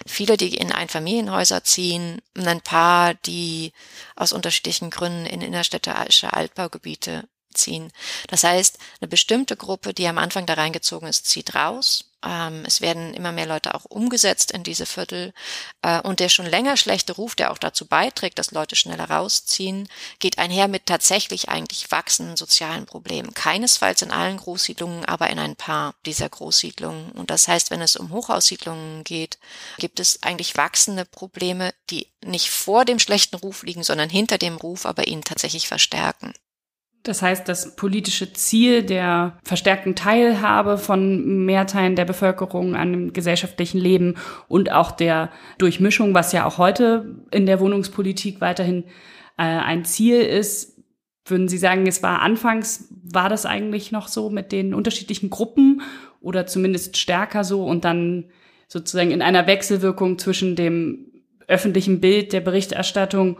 Viele, 0.05 0.37
die 0.37 0.55
in 0.55 0.71
Einfamilienhäuser 0.71 1.63
ziehen, 1.63 2.21
ein 2.35 2.61
paar, 2.61 3.13
die 3.13 3.73
aus 4.15 4.31
unterschiedlichen 4.31 4.89
Gründen 4.89 5.25
in 5.25 5.41
innerstädtische 5.41 6.31
Altbaugebiete 6.31 7.27
ziehen. 7.55 7.91
Das 8.27 8.43
heißt, 8.43 8.77
eine 9.01 9.07
bestimmte 9.07 9.55
Gruppe, 9.57 9.93
die 9.93 10.07
am 10.07 10.17
Anfang 10.17 10.45
da 10.45 10.53
reingezogen 10.53 11.07
ist, 11.07 11.27
zieht 11.27 11.55
raus. 11.55 12.05
Ähm, 12.25 12.63
es 12.65 12.81
werden 12.81 13.13
immer 13.13 13.31
mehr 13.31 13.45
Leute 13.45 13.75
auch 13.75 13.85
umgesetzt 13.85 14.51
in 14.51 14.63
diese 14.63 14.85
Viertel. 14.85 15.33
Äh, 15.81 16.01
und 16.01 16.19
der 16.19 16.29
schon 16.29 16.47
länger 16.47 16.75
schlechte 16.75 17.13
Ruf, 17.13 17.35
der 17.35 17.51
auch 17.51 17.57
dazu 17.57 17.85
beiträgt, 17.85 18.39
dass 18.39 18.51
Leute 18.51 18.75
schneller 18.75 19.09
rausziehen, 19.09 19.87
geht 20.19 20.39
einher 20.39 20.67
mit 20.67 20.87
tatsächlich 20.87 21.49
eigentlich 21.49 21.91
wachsenden 21.91 22.35
sozialen 22.35 22.85
Problemen. 22.85 23.33
Keinesfalls 23.33 24.01
in 24.01 24.11
allen 24.11 24.37
Großsiedlungen, 24.37 25.05
aber 25.05 25.29
in 25.29 25.39
ein 25.39 25.55
paar 25.55 25.93
dieser 26.05 26.29
Großsiedlungen. 26.29 27.11
Und 27.11 27.29
das 27.29 27.47
heißt, 27.47 27.69
wenn 27.69 27.81
es 27.81 27.95
um 27.95 28.11
Hochhaussiedlungen 28.11 29.03
geht, 29.03 29.37
gibt 29.77 29.99
es 29.99 30.23
eigentlich 30.23 30.57
wachsende 30.57 31.05
Probleme, 31.05 31.73
die 31.91 32.07
nicht 32.23 32.49
vor 32.49 32.85
dem 32.85 32.97
schlechten 32.97 33.35
Ruf 33.35 33.63
liegen, 33.63 33.83
sondern 33.83 34.09
hinter 34.09 34.39
dem 34.39 34.57
Ruf, 34.57 34.85
aber 34.85 35.07
ihn 35.07 35.21
tatsächlich 35.21 35.67
verstärken. 35.67 36.33
Das 37.05 37.21
heißt, 37.21 37.47
das 37.47 37.75
politische 37.75 38.33
Ziel 38.33 38.81
der 38.81 39.37
verstärkten 39.43 39.95
Teilhabe 39.95 40.79
von 40.79 41.45
Mehrteilen 41.45 41.95
der 41.95 42.05
Bevölkerung 42.05 42.75
an 42.75 42.91
dem 42.91 43.13
gesellschaftlichen 43.13 43.77
Leben 43.79 44.15
und 44.47 44.71
auch 44.71 44.89
der 44.89 45.29
Durchmischung, 45.59 46.15
was 46.15 46.31
ja 46.31 46.45
auch 46.45 46.57
heute 46.57 47.15
in 47.29 47.45
der 47.45 47.59
Wohnungspolitik 47.59 48.41
weiterhin 48.41 48.85
äh, 49.37 49.43
ein 49.43 49.85
Ziel 49.85 50.19
ist, 50.19 50.81
würden 51.27 51.47
Sie 51.47 51.59
sagen, 51.59 51.85
es 51.85 52.01
war 52.01 52.23
anfangs, 52.23 52.87
war 53.03 53.29
das 53.29 53.45
eigentlich 53.45 53.91
noch 53.91 54.07
so 54.07 54.31
mit 54.31 54.51
den 54.51 54.73
unterschiedlichen 54.73 55.29
Gruppen 55.29 55.83
oder 56.21 56.47
zumindest 56.47 56.97
stärker 56.97 57.43
so 57.43 57.65
und 57.65 57.85
dann 57.85 58.31
sozusagen 58.67 59.11
in 59.11 59.21
einer 59.21 59.45
Wechselwirkung 59.45 60.17
zwischen 60.17 60.55
dem 60.55 61.11
öffentlichen 61.47 62.01
Bild 62.01 62.33
der 62.33 62.41
Berichterstattung 62.41 63.37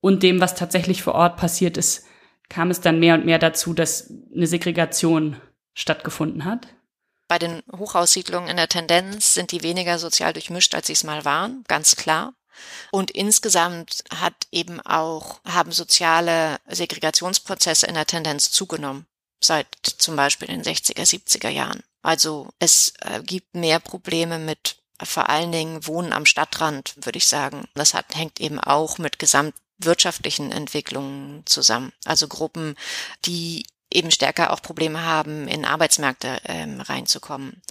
und 0.00 0.24
dem, 0.24 0.40
was 0.40 0.56
tatsächlich 0.56 1.04
vor 1.04 1.14
Ort 1.14 1.36
passiert 1.36 1.76
ist, 1.76 2.08
kam 2.48 2.70
es 2.70 2.80
dann 2.80 3.00
mehr 3.00 3.14
und 3.14 3.24
mehr 3.24 3.38
dazu, 3.38 3.74
dass 3.74 4.12
eine 4.34 4.46
Segregation 4.46 5.40
stattgefunden 5.74 6.44
hat? 6.44 6.68
Bei 7.28 7.38
den 7.38 7.62
Hochhaussiedlungen 7.76 8.50
in 8.50 8.56
der 8.56 8.68
Tendenz 8.68 9.34
sind 9.34 9.50
die 9.50 9.62
weniger 9.62 9.98
sozial 9.98 10.32
durchmischt, 10.32 10.74
als 10.74 10.86
sie 10.86 10.92
es 10.92 11.04
mal 11.04 11.24
waren, 11.24 11.64
ganz 11.68 11.96
klar. 11.96 12.34
Und 12.90 13.10
insgesamt 13.10 14.04
hat 14.14 14.34
eben 14.52 14.80
auch, 14.80 15.40
haben 15.44 15.72
soziale 15.72 16.58
Segregationsprozesse 16.68 17.86
in 17.86 17.94
der 17.94 18.06
Tendenz 18.06 18.52
zugenommen, 18.52 19.06
seit 19.40 19.66
zum 19.82 20.16
Beispiel 20.16 20.48
den 20.48 20.62
60er, 20.62 21.02
70er 21.02 21.48
Jahren. 21.48 21.82
Also 22.02 22.50
es 22.58 22.92
äh, 23.00 23.22
gibt 23.22 23.54
mehr 23.54 23.80
Probleme 23.80 24.38
mit 24.38 24.76
vor 25.02 25.28
allen 25.28 25.50
Dingen 25.50 25.86
Wohnen 25.86 26.12
am 26.12 26.26
Stadtrand, 26.26 26.94
würde 27.02 27.18
ich 27.18 27.26
sagen. 27.26 27.66
Das 27.74 27.94
hat, 27.94 28.14
hängt 28.14 28.40
eben 28.40 28.60
auch 28.60 28.98
mit 28.98 29.18
gesamt 29.18 29.54
wirtschaftlichen 29.78 30.52
Entwicklungen 30.52 31.42
zusammen. 31.46 31.92
Also 32.04 32.28
Gruppen, 32.28 32.76
die 33.24 33.66
eben 33.90 34.10
stärker 34.10 34.52
auch 34.52 34.60
Probleme 34.60 35.02
haben, 35.04 35.48
in 35.48 35.64
Arbeitsmärkte 35.64 36.40
ähm, 36.46 36.80
reinzukommen. 36.80 37.62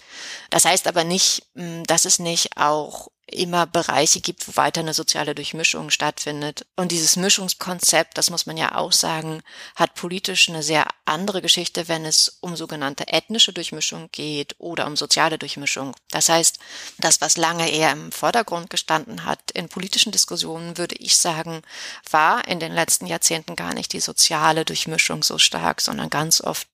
Das 0.50 0.66
heißt 0.66 0.88
aber 0.88 1.04
nicht, 1.04 1.48
dass 1.54 2.06
es 2.06 2.20
nicht 2.20 2.58
auch 2.58 3.10
immer 3.28 3.66
Bereiche 3.66 4.20
gibt, 4.22 4.48
wo 4.48 4.56
weiter 4.56 4.82
eine 4.82 4.94
soziale 4.94 5.34
Durchmischung 5.34 5.90
stattfindet. 5.90 6.66
Und 6.76 6.92
dieses 6.92 7.16
Mischungskonzept, 7.16 8.18
das 8.18 8.30
muss 8.30 8.46
man 8.46 8.58
ja 8.58 8.76
auch 8.76 8.92
sagen, 8.92 9.42
hat 9.76 9.96
politisch 9.96 10.50
eine 10.50 10.62
sehr 10.62 10.88
andere 11.06 11.42
Geschichte, 11.42 11.88
wenn 11.88 12.06
es 12.06 12.38
um 12.42 12.56
sogenannte 12.56 13.08
ethnische 13.08 13.54
Durchmischung 13.54 14.10
geht 14.12 14.56
oder 14.60 14.88
um 14.88 14.96
soziale 14.98 15.38
Durchmischung. 15.38 15.96
Das 16.12 16.30
heißt, 16.30 16.60
das, 17.00 17.22
was 17.22 17.38
lange 17.38 17.70
eher 17.70 17.92
im 17.92 18.12
Vordergrund 18.12 18.70
gestanden 18.70 19.26
hat 19.26 19.52
in 19.52 19.70
politischen 19.70 20.12
Diskussionen, 20.12 20.78
würde 20.78 20.96
ich 20.96 21.18
sagen, 21.18 21.62
war 22.12 22.48
in 22.48 22.60
den 22.60 22.74
letzten 22.74 23.08
Jahrzehnten 23.08 23.56
gar 23.56 23.74
nicht 23.74 23.94
die 23.94 24.02
soziale 24.02 24.66
Durchmischung 24.66 25.24
so 25.24 25.38
stark, 25.38 25.82
sondern 25.82 26.10
ganz 26.10 26.42
oft 26.42 26.68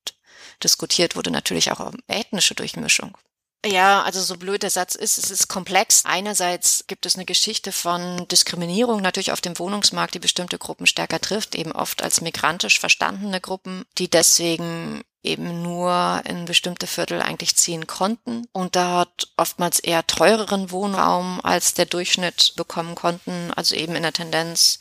diskutiert 0.64 1.16
wurde 1.16 1.32
natürlich 1.32 1.72
auch 1.72 1.80
um 1.80 1.98
ethnische 2.08 2.56
Durchmischung. 2.56 3.18
Ja, 3.66 4.04
also 4.04 4.22
so 4.22 4.38
blöd 4.38 4.64
der 4.64 4.70
Satz 4.70 4.96
ist, 4.96 5.18
es 5.18 5.30
ist 5.32 5.50
komplex. 5.50 6.04
Einerseits 6.06 6.86
gibt 6.88 7.06
es 7.06 7.16
eine 7.16 7.26
Geschichte 7.26 7.74
von 7.74 8.26
Diskriminierung 8.30 9.02
natürlich 9.02 9.34
auf 9.34 9.42
dem 9.42 9.60
Wohnungsmarkt, 9.60 10.14
die 10.14 10.20
bestimmte 10.20 10.58
Gruppen 10.58 10.88
stärker 10.88 11.20
trifft, 11.20 11.56
eben 11.56 11.74
oft 11.74 12.02
als 12.02 12.22
migrantisch 12.22 12.80
verstandene 12.80 13.42
Gruppen, 13.42 13.84
die 13.98 14.10
deswegen 14.10 15.04
eben 15.24 15.62
nur 15.62 16.22
in 16.26 16.46
bestimmte 16.46 16.88
Viertel 16.88 17.22
eigentlich 17.22 17.58
ziehen 17.58 17.86
konnten 17.86 18.48
und 18.54 18.78
dort 18.78 19.34
oftmals 19.36 19.80
eher 19.80 20.08
teureren 20.08 20.72
Wohnraum 20.72 21.42
als 21.44 21.74
der 21.74 21.86
Durchschnitt 21.86 22.54
bekommen 22.56 22.96
konnten, 22.96 23.52
also 23.54 23.76
eben 23.76 23.96
in 23.96 24.04
der 24.04 24.14
Tendenz 24.14 24.80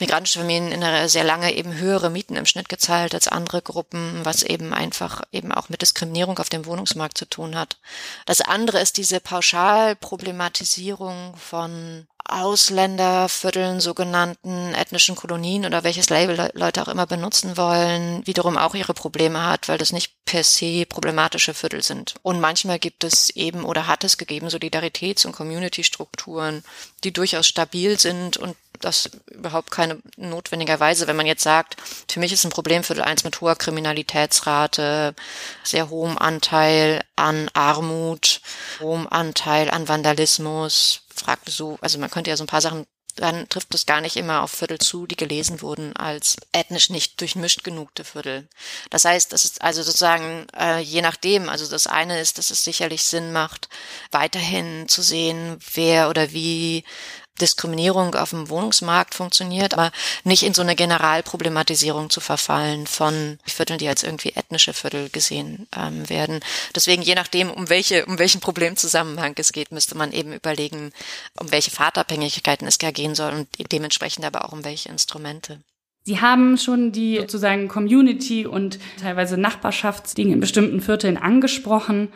migrantische 0.00 0.40
Familien 0.40 0.72
in 0.72 0.80
der 0.80 1.08
sehr 1.08 1.22
lange 1.24 1.54
eben 1.54 1.74
höhere 1.74 2.10
Mieten 2.10 2.36
im 2.36 2.46
Schnitt 2.46 2.68
gezahlt 2.68 3.14
als 3.14 3.28
andere 3.28 3.62
Gruppen, 3.62 4.24
was 4.24 4.42
eben 4.42 4.74
einfach 4.74 5.22
eben 5.32 5.52
auch 5.52 5.68
mit 5.68 5.82
Diskriminierung 5.82 6.38
auf 6.38 6.48
dem 6.48 6.66
Wohnungsmarkt 6.66 7.18
zu 7.18 7.26
tun 7.26 7.56
hat. 7.56 7.76
Das 8.26 8.40
andere 8.40 8.80
ist 8.80 8.96
diese 8.96 9.20
Pauschalproblematisierung 9.20 11.36
von 11.36 12.08
Ausländervierteln, 12.26 13.80
sogenannten 13.80 14.74
ethnischen 14.74 15.14
Kolonien 15.14 15.66
oder 15.66 15.84
welches 15.84 16.08
Label 16.08 16.50
Leute 16.54 16.80
auch 16.80 16.88
immer 16.88 17.06
benutzen 17.06 17.58
wollen, 17.58 18.26
wiederum 18.26 18.56
auch 18.56 18.74
ihre 18.74 18.94
Probleme 18.94 19.44
hat, 19.44 19.68
weil 19.68 19.76
das 19.76 19.92
nicht 19.92 20.14
per 20.24 20.42
se 20.42 20.86
problematische 20.86 21.52
Viertel 21.52 21.82
sind. 21.82 22.14
Und 22.22 22.40
manchmal 22.40 22.78
gibt 22.78 23.04
es 23.04 23.28
eben 23.30 23.64
oder 23.64 23.86
hat 23.86 24.04
es 24.04 24.16
gegeben 24.16 24.48
Solidaritäts- 24.48 25.26
und 25.26 25.32
Community-Strukturen, 25.32 26.64
die 27.04 27.12
durchaus 27.12 27.46
stabil 27.46 27.98
sind 27.98 28.38
und 28.38 28.56
das 28.84 29.10
überhaupt 29.30 29.70
keine 29.70 30.00
notwendigerweise, 30.16 31.06
wenn 31.06 31.16
man 31.16 31.26
jetzt 31.26 31.42
sagt, 31.42 31.76
für 32.10 32.20
mich 32.20 32.32
ist 32.32 32.44
ein 32.44 32.50
Problemviertel 32.50 33.02
eins 33.02 33.24
mit 33.24 33.40
hoher 33.40 33.56
Kriminalitätsrate, 33.56 35.14
sehr 35.62 35.90
hohem 35.90 36.18
Anteil 36.18 37.02
an 37.16 37.50
Armut, 37.54 38.40
hohem 38.80 39.06
Anteil 39.08 39.70
an 39.70 39.88
Vandalismus, 39.88 41.02
fragt 41.14 41.48
so, 41.48 41.78
also 41.80 41.98
man 41.98 42.10
könnte 42.10 42.30
ja 42.30 42.36
so 42.36 42.44
ein 42.44 42.48
paar 42.48 42.60
Sachen 42.60 42.86
dann 43.16 43.48
trifft 43.48 43.74
es 43.74 43.86
gar 43.86 44.00
nicht 44.00 44.16
immer 44.16 44.42
auf 44.42 44.50
Viertel 44.50 44.78
zu, 44.78 45.06
die 45.06 45.16
gelesen 45.16 45.62
wurden 45.62 45.94
als 45.96 46.36
ethnisch 46.52 46.90
nicht 46.90 47.20
durchmischt 47.20 47.62
genugte 47.64 48.04
Viertel. 48.04 48.48
Das 48.90 49.04
heißt, 49.04 49.32
das 49.32 49.44
ist 49.44 49.62
also 49.62 49.82
sozusagen 49.82 50.46
äh, 50.58 50.80
je 50.80 51.02
nachdem, 51.02 51.48
also 51.48 51.68
das 51.68 51.86
eine 51.86 52.20
ist, 52.20 52.38
dass 52.38 52.50
es 52.50 52.64
sicherlich 52.64 53.04
Sinn 53.04 53.32
macht, 53.32 53.68
weiterhin 54.10 54.88
zu 54.88 55.02
sehen, 55.02 55.58
wer 55.74 56.08
oder 56.08 56.32
wie 56.32 56.84
Diskriminierung 57.40 58.14
auf 58.14 58.30
dem 58.30 58.48
Wohnungsmarkt 58.48 59.14
funktioniert, 59.14 59.74
aber 59.74 59.90
nicht 60.22 60.44
in 60.44 60.54
so 60.54 60.62
eine 60.62 60.76
Generalproblematisierung 60.76 62.10
zu 62.10 62.20
verfallen 62.20 62.86
von 62.86 63.38
Vierteln, 63.44 63.78
die 63.78 63.88
als 63.88 64.02
irgendwie 64.02 64.30
ethnische 64.30 64.72
Viertel 64.72 65.10
gesehen 65.10 65.66
ähm, 65.76 66.08
werden. 66.08 66.40
Deswegen, 66.74 67.02
je 67.02 67.14
nachdem, 67.14 67.50
um 67.50 67.68
welche, 67.68 68.06
um 68.06 68.18
welchen 68.18 68.40
Problemzusammenhang 68.40 69.34
es 69.36 69.52
geht, 69.52 69.72
müsste 69.72 69.96
man 69.96 70.12
eben 70.12 70.32
überlegen, 70.32 70.92
um 71.38 71.50
welche 71.50 71.70
Fahrtabhängigkeiten 71.70 72.68
es 72.68 72.78
gar 72.78 72.92
gehen 72.92 73.14
soll 73.14 73.32
und 73.32 73.48
dementsprechend 73.72 74.24
aber 74.24 74.44
auch 74.44 74.52
um 74.52 74.64
welche 74.64 74.88
Instrumente. 74.88 75.60
Sie 76.06 76.20
haben 76.20 76.58
schon 76.58 76.92
die 76.92 77.16
sozusagen 77.16 77.66
Community 77.66 78.46
und 78.46 78.78
teilweise 79.00 79.38
Nachbarschaftsdinge 79.38 80.34
in 80.34 80.40
bestimmten 80.40 80.82
Vierteln 80.82 81.16
angesprochen. 81.16 82.12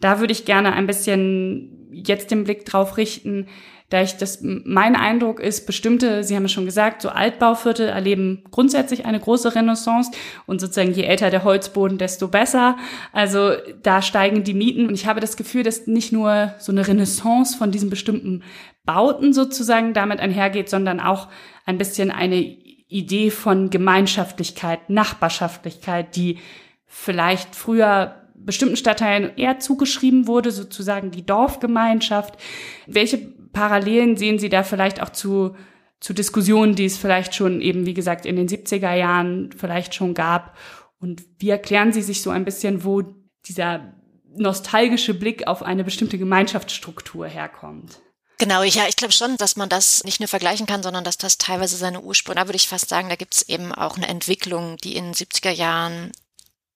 Da 0.00 0.20
würde 0.20 0.32
ich 0.32 0.44
gerne 0.44 0.72
ein 0.72 0.86
bisschen 0.86 1.88
jetzt 1.90 2.30
den 2.30 2.44
Blick 2.44 2.64
drauf 2.64 2.96
richten 2.96 3.46
da 3.90 4.02
ich 4.02 4.16
das, 4.16 4.40
mein 4.42 4.96
Eindruck 4.96 5.40
ist, 5.40 5.66
bestimmte, 5.66 6.22
Sie 6.22 6.36
haben 6.36 6.44
es 6.44 6.52
schon 6.52 6.66
gesagt, 6.66 7.00
so 7.00 7.08
Altbauviertel 7.08 7.88
erleben 7.88 8.44
grundsätzlich 8.50 9.06
eine 9.06 9.18
große 9.18 9.54
Renaissance 9.54 10.10
und 10.46 10.60
sozusagen 10.60 10.92
je 10.92 11.04
älter 11.04 11.30
der 11.30 11.42
Holzboden, 11.42 11.96
desto 11.96 12.28
besser. 12.28 12.76
Also 13.12 13.52
da 13.82 14.02
steigen 14.02 14.44
die 14.44 14.52
Mieten 14.52 14.86
und 14.86 14.94
ich 14.94 15.06
habe 15.06 15.20
das 15.20 15.38
Gefühl, 15.38 15.62
dass 15.62 15.86
nicht 15.86 16.12
nur 16.12 16.52
so 16.58 16.70
eine 16.70 16.86
Renaissance 16.86 17.56
von 17.56 17.70
diesen 17.70 17.88
bestimmten 17.88 18.42
Bauten 18.84 19.32
sozusagen 19.32 19.94
damit 19.94 20.20
einhergeht, 20.20 20.68
sondern 20.68 21.00
auch 21.00 21.28
ein 21.64 21.78
bisschen 21.78 22.10
eine 22.10 22.36
Idee 22.36 23.30
von 23.30 23.70
Gemeinschaftlichkeit, 23.70 24.90
Nachbarschaftlichkeit, 24.90 26.14
die 26.14 26.38
vielleicht 26.84 27.54
früher 27.54 28.17
bestimmten 28.44 28.76
Stadtteilen 28.76 29.36
eher 29.36 29.58
zugeschrieben 29.58 30.26
wurde, 30.26 30.50
sozusagen 30.50 31.10
die 31.10 31.26
Dorfgemeinschaft. 31.26 32.38
Welche 32.86 33.18
Parallelen 33.52 34.16
sehen 34.16 34.38
Sie 34.38 34.48
da 34.48 34.62
vielleicht 34.62 35.02
auch 35.02 35.10
zu, 35.10 35.56
zu 36.00 36.12
Diskussionen, 36.12 36.74
die 36.74 36.84
es 36.84 36.96
vielleicht 36.96 37.34
schon 37.34 37.60
eben, 37.60 37.86
wie 37.86 37.94
gesagt, 37.94 38.26
in 38.26 38.36
den 38.36 38.48
70er 38.48 38.94
Jahren 38.94 39.50
vielleicht 39.56 39.94
schon 39.94 40.14
gab? 40.14 40.56
Und 41.00 41.24
wie 41.38 41.50
erklären 41.50 41.92
Sie 41.92 42.02
sich 42.02 42.22
so 42.22 42.30
ein 42.30 42.44
bisschen, 42.44 42.84
wo 42.84 43.02
dieser 43.46 43.94
nostalgische 44.36 45.14
Blick 45.14 45.46
auf 45.46 45.62
eine 45.62 45.84
bestimmte 45.84 46.18
Gemeinschaftsstruktur 46.18 47.26
herkommt? 47.26 48.00
Genau, 48.38 48.62
ja, 48.62 48.86
ich 48.88 48.94
glaube 48.94 49.12
schon, 49.12 49.36
dass 49.36 49.56
man 49.56 49.68
das 49.68 50.04
nicht 50.04 50.20
nur 50.20 50.28
vergleichen 50.28 50.66
kann, 50.66 50.82
sondern 50.82 51.02
dass 51.02 51.18
das 51.18 51.38
teilweise 51.38 51.76
seine 51.76 52.00
Ursprünge, 52.00 52.36
da 52.36 52.46
würde 52.46 52.56
ich 52.56 52.68
fast 52.68 52.88
sagen, 52.88 53.08
da 53.08 53.16
gibt 53.16 53.34
es 53.34 53.48
eben 53.48 53.72
auch 53.72 53.96
eine 53.96 54.06
Entwicklung, 54.06 54.76
die 54.76 54.94
in 54.94 55.06
den 55.06 55.14
70er 55.14 55.50
Jahren 55.50 56.12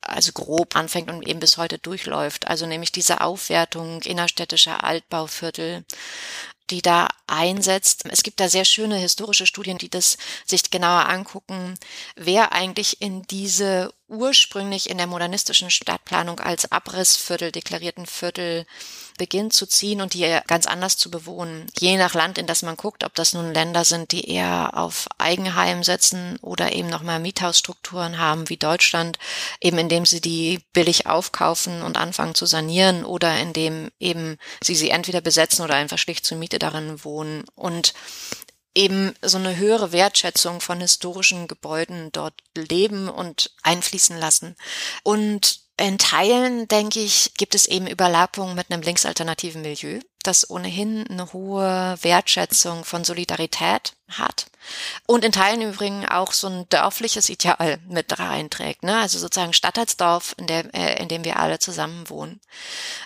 also 0.03 0.33
grob 0.33 0.77
anfängt 0.77 1.11
und 1.11 1.27
eben 1.27 1.41
bis 1.41 1.57
heute 1.57 1.79
durchläuft. 1.79 2.49
Also 2.49 2.67
nämlich 2.67 2.93
diese 2.93 3.21
Aufwertung 3.21 4.03
innerstädtischer 4.03 4.85
Altbauviertel, 4.85 5.85
die 6.71 6.83
da 6.83 7.09
einsetzt. 7.27 8.05
Es 8.09 8.23
gibt 8.23 8.41
da 8.41 8.49
sehr 8.49 8.65
schöne 8.65 8.97
historische 8.97 9.47
Studien, 9.47 9.79
die 9.79 9.91
das 9.91 10.17
sich 10.47 10.71
genauer 10.71 11.09
angucken, 11.09 11.75
wer 12.17 12.53
eigentlich 12.53 13.01
in 13.03 13.23
diese 13.25 13.93
ursprünglich 14.09 14.88
in 14.91 14.99
der 14.99 15.07
modernistischen 15.07 15.71
Stadtplanung 15.71 16.41
als 16.41 16.71
Abrissviertel 16.71 17.53
deklarierten 17.53 18.07
Viertel 18.07 18.67
beginnt 19.23 19.53
zu 19.53 19.67
ziehen 19.67 20.01
und 20.01 20.15
die 20.15 20.37
ganz 20.49 20.67
anders 20.67 20.97
zu 20.97 21.09
bewohnen. 21.09 21.69
Je 21.79 21.97
nach 21.97 22.13
Land, 22.13 22.39
in 22.39 22.49
das 22.49 22.63
man 22.63 22.77
guckt, 22.77 23.05
ob 23.05 23.15
das 23.15 23.35
nun 23.35 23.55
Länder 23.55 23.85
sind, 23.85 24.11
die 24.11 24.29
eher 24.29 24.77
auf 24.77 25.07
Eigenheim 25.17 25.85
setzen 25.85 26.41
oder 26.43 26.73
eben 26.73 26.89
nochmal 26.89 27.21
Miethausstrukturen 27.21 28.19
haben 28.19 28.49
wie 28.49 28.57
Deutschland, 28.57 29.21
eben 29.61 29.79
indem 29.79 30.07
sie 30.07 30.21
die 30.21 30.59
billig 30.73 31.07
aufkaufen 31.07 31.83
und 31.83 31.99
anfangen 31.99 32.35
zu 32.35 32.47
sanieren 32.47 33.05
oder 33.05 33.39
indem 33.39 33.93
eben 34.01 34.39
sie 34.61 34.75
sie 34.75 34.91
entweder 34.91 35.21
besetzen 35.21 35.63
oder 35.63 35.77
einfach 35.77 35.99
schlicht 35.99 36.27
zur 36.27 36.39
Miete 36.39 36.59
darin 36.59 37.05
wohnen 37.05 37.45
und 37.55 37.95
eben 38.75 39.15
so 39.23 39.39
eine 39.39 39.57
höhere 39.57 39.93
Wertschätzung 39.93 40.61
von 40.61 40.81
historischen 40.81 41.47
Gebäuden 41.47 42.11
dort 42.11 42.35
leben 42.57 43.09
und 43.09 43.53
einfließen 43.63 44.19
lassen. 44.19 44.57
Und 45.05 45.62
in 45.79 45.99
Teilen, 45.99 46.69
denke 46.69 47.01
ich, 47.01 47.35
gibt 47.37 47.55
es 47.55 47.67
eben 47.67 47.87
Überlappungen 47.87 48.55
mit 48.55 48.71
einem 48.71 48.83
linksalternativen 48.83 49.63
Milieu, 49.63 50.01
das 50.23 50.49
ohnehin 50.49 51.07
eine 51.09 51.33
hohe 51.33 51.97
Wertschätzung 52.03 52.85
von 52.85 53.05
Solidarität 53.05 53.95
hat 54.18 54.46
und 55.07 55.25
in 55.25 55.33
Teilen 55.33 55.62
übrigens 55.62 56.11
auch 56.11 56.33
so 56.33 56.46
ein 56.46 56.68
dörfliches 56.68 57.29
Ideal 57.29 57.79
mit 57.88 58.18
reinträgt, 58.18 58.85
ne? 58.85 58.98
also 59.01 59.18
sozusagen 59.18 59.53
Stadt 59.53 59.79
als 59.79 59.96
Dorf, 59.96 60.35
in, 60.38 60.46
der, 60.46 60.72
äh, 60.75 61.03
in 61.03 61.09
dem 61.09 61.25
wir 61.25 61.38
alle 61.38 61.59
zusammen 61.59 62.09
wohnen, 62.09 62.40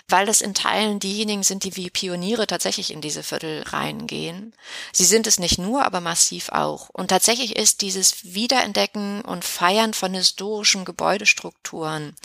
weil 0.07 0.25
das 0.25 0.41
in 0.41 0.53
Teilen 0.53 0.99
diejenigen 0.99 1.43
sind, 1.43 1.63
die 1.63 1.75
wie 1.75 1.89
Pioniere 1.89 2.47
tatsächlich 2.47 2.91
in 2.91 3.01
diese 3.01 3.23
Viertel 3.23 3.63
reingehen. 3.63 4.53
Sie 4.91 5.05
sind 5.05 5.27
es 5.27 5.39
nicht 5.39 5.57
nur, 5.57 5.83
aber 5.83 5.99
massiv 5.99 6.49
auch. 6.49 6.89
Und 6.89 7.09
tatsächlich 7.09 7.55
ist 7.55 7.81
dieses 7.81 8.23
Wiederentdecken 8.23 9.21
und 9.21 9.43
Feiern 9.43 9.93
von 9.93 10.13
historischen 10.13 10.85
Gebäudestrukturen, 10.85 12.15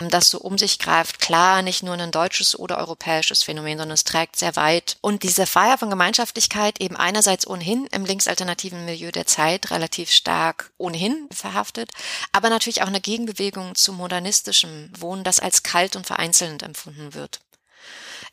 das 0.00 0.30
so 0.30 0.38
um 0.38 0.58
sich 0.58 0.78
greift, 0.78 1.20
klar 1.20 1.62
nicht 1.62 1.82
nur 1.82 1.94
ein 1.94 2.10
deutsches 2.10 2.58
oder 2.58 2.78
europäisches 2.78 3.42
Phänomen, 3.42 3.78
sondern 3.78 3.94
es 3.94 4.04
trägt 4.04 4.36
sehr 4.36 4.56
weit. 4.56 4.96
Und 5.00 5.22
diese 5.22 5.46
Feier 5.46 5.78
von 5.78 5.90
Gemeinschaftlichkeit 5.90 6.80
eben 6.80 6.96
einerseits 6.96 7.46
ohnehin 7.46 7.86
im 7.86 8.04
linksalternativen 8.30 8.84
Milieu 8.84 9.10
der 9.10 9.26
Zeit 9.26 9.70
relativ 9.70 10.10
stark 10.10 10.70
ohnehin 10.78 11.28
verhaftet, 11.32 11.90
aber 12.32 12.48
natürlich 12.48 12.82
auch 12.82 12.86
eine 12.86 13.00
Gegenbewegung 13.00 13.74
zu 13.74 13.92
modernistischem 13.92 14.90
Wohnen, 14.96 15.24
das 15.24 15.40
als 15.40 15.62
kalt 15.62 15.96
und 15.96 16.06
vereinzelnd 16.06 16.62
empfunden 16.62 17.14
wird 17.14 17.40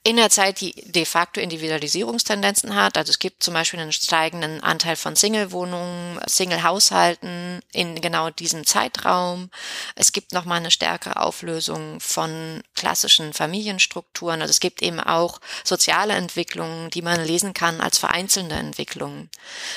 in 0.03 0.15
der 0.15 0.29
Zeit, 0.29 0.61
die 0.61 0.73
de 0.85 1.03
facto 1.03 1.41
Individualisierungstendenzen 1.41 2.75
hat. 2.75 2.97
Also 2.97 3.09
es 3.09 3.19
gibt 3.19 3.43
zum 3.43 3.53
Beispiel 3.53 3.79
einen 3.79 3.91
steigenden 3.91 4.63
Anteil 4.63 4.95
von 4.95 5.17
Single-Wohnungen, 5.17 6.19
Single-Haushalten 6.25 7.59
in 7.73 7.99
genau 7.99 8.29
diesem 8.29 8.65
Zeitraum. 8.65 9.49
Es 9.95 10.13
gibt 10.13 10.31
nochmal 10.31 10.59
eine 10.59 10.71
stärkere 10.71 11.21
Auflösung 11.21 11.99
von 11.99 12.63
klassischen 12.77 13.33
Familienstrukturen. 13.33 14.41
Also 14.41 14.51
es 14.51 14.61
gibt 14.61 14.81
eben 14.81 15.01
auch 15.01 15.41
soziale 15.65 16.13
Entwicklungen, 16.13 16.89
die 16.91 17.01
man 17.01 17.25
lesen 17.25 17.53
kann 17.53 17.81
als 17.81 17.97
vereinzelte 17.97 18.55
Entwicklungen. 18.55 19.29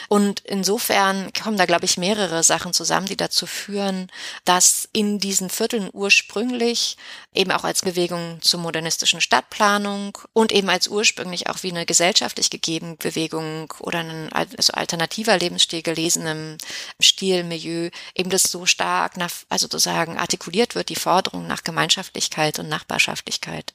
Und 0.08 0.40
insofern 0.40 1.32
kommen 1.32 1.56
da, 1.56 1.66
glaube 1.66 1.86
ich, 1.86 1.96
mehrere 1.96 2.44
Sachen 2.44 2.72
zusammen, 2.72 3.06
die 3.06 3.16
dazu 3.16 3.46
führen, 3.46 4.12
dass 4.44 4.88
in 4.92 5.18
diesen 5.18 5.50
Vierteln 5.50 5.90
ursprünglich 5.92 6.96
eben 7.34 7.50
auch 7.50 7.64
als 7.64 7.80
Bewegung 7.82 8.38
zur 8.42 8.60
modernistischen 8.60 9.20
Stadtplanung 9.20 10.18
und 10.32 10.52
eben 10.52 10.68
als 10.68 10.88
ursprünglich 10.88 11.48
auch 11.48 11.62
wie 11.62 11.70
eine 11.70 11.86
gesellschaftlich 11.86 12.50
gegebene 12.50 12.96
Bewegung 12.96 13.72
oder 13.80 14.00
ein 14.00 14.30
also 14.32 14.72
alternativer 14.74 15.38
Lebensstil 15.38 15.82
gelesenem 15.82 16.58
Stilmilieu 17.00 17.90
eben 18.14 18.30
das 18.30 18.42
so 18.42 18.66
stark 18.66 19.16
nach, 19.16 19.30
also 19.48 19.64
sozusagen 19.64 20.18
artikuliert 20.18 20.74
wird, 20.74 20.88
die 20.88 20.96
Forderung 20.96 21.46
nach 21.46 21.64
Gemeinschaftlichkeit 21.64 22.58
und 22.58 22.68
Nachbarschaftlichkeit. 22.90 23.74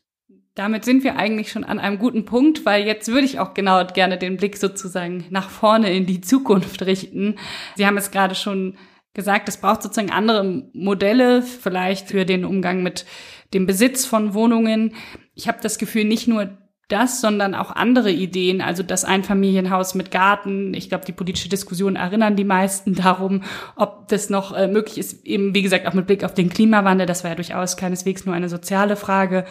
Damit 0.56 0.86
sind 0.86 1.04
wir 1.04 1.18
eigentlich 1.18 1.52
schon 1.52 1.66
an 1.66 1.80
einem 1.80 2.00
guten 2.00 2.24
Punkt, 2.24 2.66
weil 2.66 2.86
jetzt 2.86 3.10
würde 3.10 3.26
ich 3.26 3.40
auch 3.40 3.54
genau 3.54 3.86
gerne 3.86 4.18
den 4.18 4.38
Blick 4.38 4.56
sozusagen 4.56 5.26
nach 5.30 5.50
vorne 5.50 5.94
in 5.94 6.06
die 6.06 6.22
Zukunft 6.22 6.82
richten. 6.84 7.36
Sie 7.76 7.86
haben 7.86 7.98
es 7.98 8.12
gerade 8.12 8.36
schon 8.36 8.78
gesagt, 9.14 9.50
es 9.50 9.58
braucht 9.58 9.84
sozusagen 9.84 10.12
andere 10.12 10.70
Modelle 10.74 11.42
vielleicht 11.42 12.10
für 12.10 12.26
den 12.26 12.46
Umgang 12.46 12.84
mit 12.84 13.06
dem 13.54 13.66
Besitz 13.66 14.06
von 14.06 14.34
Wohnungen. 14.34 14.96
Ich 15.34 15.48
habe 15.50 15.60
das 15.62 15.78
Gefühl, 15.78 16.06
nicht 16.06 16.28
nur 16.28 16.58
das, 16.88 17.20
sondern 17.20 17.56
auch 17.56 17.72
andere 17.72 18.12
Ideen, 18.12 18.62
also 18.62 18.84
das 18.84 19.06
Einfamilienhaus 19.06 19.96
mit 19.96 20.12
Garten. 20.12 20.74
Ich 20.76 20.90
glaube, 20.90 21.06
die 21.06 21.14
politische 21.14 21.50
Diskussion 21.50 21.96
erinnern 21.96 22.36
die 22.36 22.44
meisten 22.44 22.94
darum, 22.96 23.42
ob 23.76 24.08
das 24.10 24.30
noch 24.30 24.56
äh, 24.56 24.68
möglich 24.68 24.98
ist, 24.98 25.26
eben 25.26 25.56
wie 25.56 25.64
gesagt 25.64 25.88
auch 25.88 25.94
mit 25.94 26.06
Blick 26.06 26.24
auf 26.24 26.34
den 26.34 26.50
Klimawandel. 26.50 27.08
Das 27.08 27.24
war 27.24 27.32
ja 27.32 27.36
durchaus 27.36 27.78
keineswegs 27.78 28.26
nur 28.26 28.36
eine 28.36 28.50
soziale 28.50 28.96
Frage. 28.96 29.46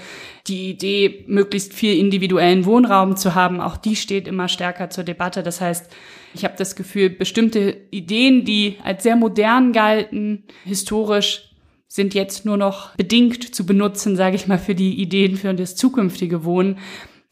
Die 0.46 0.70
Idee, 0.70 1.24
möglichst 1.26 1.74
viel 1.74 1.98
individuellen 1.98 2.64
Wohnraum 2.66 3.16
zu 3.16 3.34
haben, 3.34 3.60
auch 3.60 3.76
die 3.76 3.96
steht 3.96 4.28
immer 4.28 4.48
stärker 4.48 4.90
zur 4.90 5.02
Debatte. 5.04 5.42
Das 5.42 5.60
heißt, 5.60 5.90
ich 6.34 6.44
habe 6.44 6.54
das 6.56 6.76
Gefühl, 6.76 7.10
bestimmte 7.10 7.76
Ideen, 7.90 8.44
die 8.44 8.76
als 8.84 9.02
sehr 9.02 9.16
modern 9.16 9.72
galten, 9.72 10.44
historisch 10.64 11.50
sind 11.88 12.12
jetzt 12.12 12.44
nur 12.44 12.56
noch 12.56 12.96
bedingt 12.96 13.54
zu 13.54 13.64
benutzen, 13.64 14.16
sage 14.16 14.34
ich 14.34 14.48
mal, 14.48 14.58
für 14.58 14.74
die 14.74 15.00
Ideen 15.00 15.36
für 15.36 15.54
das 15.54 15.76
zukünftige 15.76 16.44
Wohnen. 16.44 16.78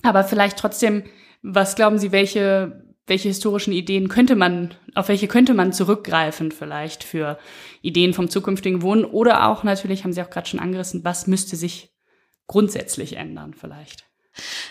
Aber 0.03 0.25
vielleicht 0.25 0.59
trotzdem, 0.59 1.05
was 1.43 1.77
glauben 1.77 1.99
Sie, 1.99 2.13
welche, 2.13 2.85
welche 3.07 3.29
historischen 3.29 3.73
Ideen 3.73 4.09
könnte 4.09 4.37
man, 4.37 4.75
auf 4.95 5.09
welche 5.09 5.29
könnte 5.29 5.55
man 5.55 5.73
zurückgreifen 5.73 6.53
vielleicht 6.53 7.05
für 7.05 7.39
Ideen 7.81 8.15
vom 8.15 8.29
zukünftigen 8.29 8.83
Wohnen? 8.83 9.05
Oder 9.05 9.49
auch 9.49 9.63
natürlich, 9.65 10.05
haben 10.05 10.13
Sie 10.13 10.23
auch 10.23 10.31
gerade 10.31 10.49
schon 10.49 10.61
angerissen, 10.61 11.05
was 11.05 11.27
müsste 11.27 11.57
sich 11.57 11.95
grundsätzlich 12.47 13.17
ändern 13.17 13.55
vielleicht? 13.55 14.12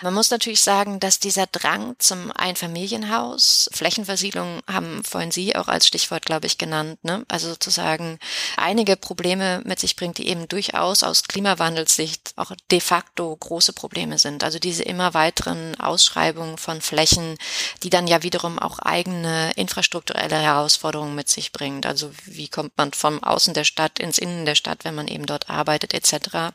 Man 0.01 0.13
muss 0.13 0.31
natürlich 0.31 0.61
sagen, 0.61 0.99
dass 0.99 1.19
dieser 1.19 1.45
Drang 1.47 1.95
zum 1.99 2.31
Einfamilienhaus, 2.31 3.69
Flächenversiedlung 3.71 4.61
haben 4.67 5.03
vorhin 5.03 5.31
Sie 5.31 5.55
auch 5.55 5.67
als 5.67 5.87
Stichwort, 5.87 6.25
glaube 6.25 6.47
ich, 6.47 6.57
genannt, 6.57 7.03
ne? 7.03 7.23
also 7.27 7.49
sozusagen 7.49 8.19
einige 8.57 8.95
Probleme 8.95 9.61
mit 9.63 9.79
sich 9.79 9.95
bringt, 9.95 10.17
die 10.17 10.27
eben 10.27 10.47
durchaus 10.47 11.03
aus 11.03 11.23
Klimawandelssicht 11.23 12.33
auch 12.35 12.51
de 12.71 12.79
facto 12.79 13.35
große 13.35 13.73
Probleme 13.73 14.17
sind. 14.17 14.43
Also 14.43 14.59
diese 14.59 14.83
immer 14.83 15.13
weiteren 15.13 15.79
Ausschreibungen 15.79 16.57
von 16.57 16.81
Flächen, 16.81 17.37
die 17.83 17.89
dann 17.89 18.07
ja 18.07 18.23
wiederum 18.23 18.57
auch 18.59 18.79
eigene 18.79 19.51
infrastrukturelle 19.55 20.37
Herausforderungen 20.37 21.15
mit 21.15 21.29
sich 21.29 21.51
bringt. 21.51 21.85
Also 21.85 22.11
wie 22.25 22.47
kommt 22.47 22.77
man 22.77 22.93
vom 22.93 23.23
Außen 23.23 23.53
der 23.53 23.63
Stadt 23.63 23.99
ins 23.99 24.17
Innen 24.17 24.45
der 24.45 24.55
Stadt, 24.55 24.83
wenn 24.83 24.95
man 24.95 25.07
eben 25.07 25.25
dort 25.25 25.49
arbeitet 25.49 25.93
etc. 25.93 26.53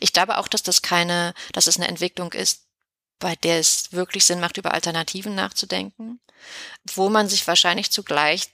Ich 0.00 0.12
glaube 0.12 0.38
auch, 0.38 0.48
dass 0.48 0.62
das 0.62 0.82
keine, 0.82 1.34
dass 1.52 1.66
es 1.66 1.76
eine 1.76 1.88
Entwicklung 1.88 2.32
ist, 2.32 2.53
bei 3.24 3.36
der 3.36 3.58
es 3.58 3.90
wirklich 3.90 4.26
Sinn 4.26 4.38
macht, 4.38 4.58
über 4.58 4.74
Alternativen 4.74 5.34
nachzudenken, 5.34 6.20
wo 6.94 7.08
man 7.08 7.26
sich 7.26 7.46
wahrscheinlich 7.46 7.90
zugleich 7.90 8.50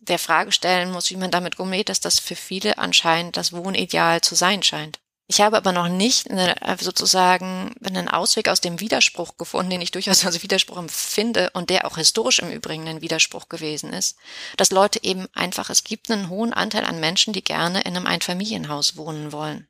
der 0.00 0.18
Frage 0.18 0.52
stellen 0.52 0.92
muss, 0.92 1.08
wie 1.08 1.16
man 1.16 1.30
damit 1.30 1.58
umgeht, 1.58 1.88
dass 1.88 2.00
das 2.00 2.20
für 2.20 2.36
viele 2.36 2.76
anscheinend 2.76 3.38
das 3.38 3.54
Wohnideal 3.54 4.20
zu 4.20 4.34
sein 4.34 4.62
scheint. 4.62 5.00
Ich 5.28 5.40
habe 5.40 5.56
aber 5.56 5.72
noch 5.72 5.88
nicht 5.88 6.30
eine, 6.30 6.56
sozusagen 6.78 7.74
einen 7.82 8.08
Ausweg 8.10 8.50
aus 8.50 8.60
dem 8.60 8.80
Widerspruch 8.80 9.38
gefunden, 9.38 9.70
den 9.70 9.80
ich 9.80 9.92
durchaus 9.92 10.26
als 10.26 10.42
Widerspruch 10.42 10.76
empfinde 10.76 11.48
und 11.54 11.70
der 11.70 11.86
auch 11.86 11.96
historisch 11.96 12.40
im 12.40 12.52
Übrigen 12.52 12.86
ein 12.88 13.00
Widerspruch 13.00 13.48
gewesen 13.48 13.94
ist, 13.94 14.18
dass 14.58 14.72
Leute 14.72 15.02
eben 15.02 15.26
einfach, 15.32 15.70
es 15.70 15.84
gibt 15.84 16.10
einen 16.10 16.28
hohen 16.28 16.52
Anteil 16.52 16.84
an 16.84 17.00
Menschen, 17.00 17.32
die 17.32 17.42
gerne 17.42 17.80
in 17.80 17.96
einem 17.96 18.06
Einfamilienhaus 18.06 18.98
wohnen 18.98 19.32
wollen. 19.32 19.68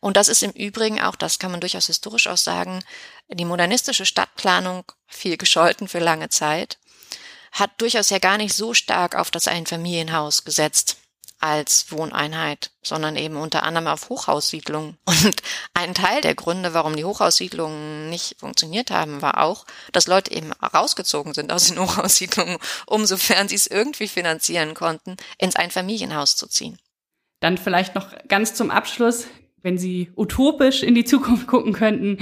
Und 0.00 0.16
das 0.16 0.28
ist 0.28 0.42
im 0.42 0.52
Übrigen 0.52 1.00
auch, 1.00 1.16
das 1.16 1.38
kann 1.38 1.50
man 1.50 1.60
durchaus 1.60 1.86
historisch 1.86 2.26
auch 2.26 2.36
sagen, 2.36 2.84
die 3.28 3.44
modernistische 3.44 4.06
Stadtplanung, 4.06 4.84
viel 5.06 5.36
gescholten 5.36 5.88
für 5.88 5.98
lange 5.98 6.28
Zeit, 6.28 6.78
hat 7.52 7.70
durchaus 7.78 8.10
ja 8.10 8.18
gar 8.18 8.38
nicht 8.38 8.54
so 8.54 8.74
stark 8.74 9.16
auf 9.16 9.30
das 9.30 9.48
Einfamilienhaus 9.48 10.44
gesetzt 10.44 10.96
als 11.40 11.92
Wohneinheit, 11.92 12.72
sondern 12.82 13.16
eben 13.16 13.36
unter 13.36 13.62
anderem 13.62 13.86
auf 13.86 14.08
Hochhaussiedlungen. 14.08 14.98
Und 15.04 15.42
ein 15.74 15.94
Teil 15.94 16.20
der 16.20 16.34
Gründe, 16.34 16.74
warum 16.74 16.96
die 16.96 17.04
Hochhaussiedlungen 17.04 18.10
nicht 18.10 18.36
funktioniert 18.38 18.90
haben, 18.90 19.22
war 19.22 19.40
auch, 19.42 19.64
dass 19.92 20.08
Leute 20.08 20.32
eben 20.32 20.52
rausgezogen 20.52 21.34
sind 21.34 21.52
aus 21.52 21.68
den 21.68 21.78
Hochhaussiedlungen, 21.80 22.58
umsofern 22.86 23.48
sie 23.48 23.54
es 23.54 23.66
irgendwie 23.66 24.08
finanzieren 24.08 24.74
konnten, 24.74 25.16
ins 25.38 25.56
Einfamilienhaus 25.56 26.36
zu 26.36 26.48
ziehen. 26.48 26.78
Dann 27.40 27.58
vielleicht 27.58 27.94
noch 27.94 28.08
ganz 28.28 28.54
zum 28.54 28.70
Abschluss 28.70 29.28
wenn 29.62 29.78
Sie 29.78 30.10
utopisch 30.16 30.82
in 30.82 30.94
die 30.94 31.04
Zukunft 31.04 31.46
gucken 31.46 31.72
könnten, 31.72 32.18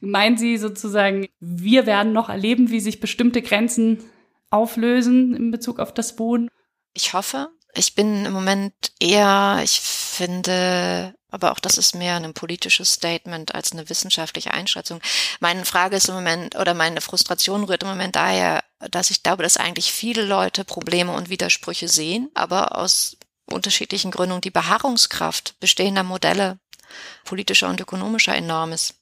meinen 0.00 0.38
Sie 0.38 0.56
sozusagen, 0.56 1.28
wir 1.40 1.86
werden 1.86 2.12
noch 2.12 2.28
erleben, 2.28 2.70
wie 2.70 2.80
sich 2.80 3.00
bestimmte 3.00 3.42
Grenzen 3.42 4.02
auflösen 4.50 5.34
in 5.34 5.50
Bezug 5.50 5.78
auf 5.78 5.92
das 5.92 6.18
Wohnen? 6.18 6.48
Ich 6.94 7.12
hoffe. 7.12 7.48
Ich 7.74 7.94
bin 7.94 8.24
im 8.24 8.32
Moment 8.32 8.72
eher, 8.98 9.60
ich 9.62 9.80
finde, 9.80 11.14
aber 11.30 11.52
auch 11.52 11.60
das 11.60 11.76
ist 11.76 11.94
mehr 11.94 12.16
ein 12.16 12.32
politisches 12.32 12.94
Statement 12.94 13.54
als 13.54 13.72
eine 13.72 13.90
wissenschaftliche 13.90 14.52
Einschätzung. 14.52 15.00
Meine 15.38 15.66
Frage 15.66 15.96
ist 15.96 16.08
im 16.08 16.14
Moment, 16.14 16.56
oder 16.56 16.72
meine 16.72 17.02
Frustration 17.02 17.64
rührt 17.64 17.82
im 17.82 17.90
Moment 17.90 18.16
daher, 18.16 18.64
dass 18.90 19.10
ich 19.10 19.22
glaube, 19.22 19.42
dass 19.42 19.58
eigentlich 19.58 19.92
viele 19.92 20.24
Leute 20.24 20.64
Probleme 20.64 21.12
und 21.12 21.28
Widersprüche 21.28 21.88
sehen, 21.88 22.30
aber 22.34 22.78
aus 22.78 23.18
unterschiedlichen 23.52 24.10
Gründungen 24.10 24.40
die 24.40 24.50
Beharrungskraft 24.50 25.58
bestehender 25.60 26.02
Modelle 26.02 26.58
politischer 27.24 27.68
und 27.68 27.80
ökonomischer 27.80 28.34
enorm 28.34 28.72
ist. 28.72 28.94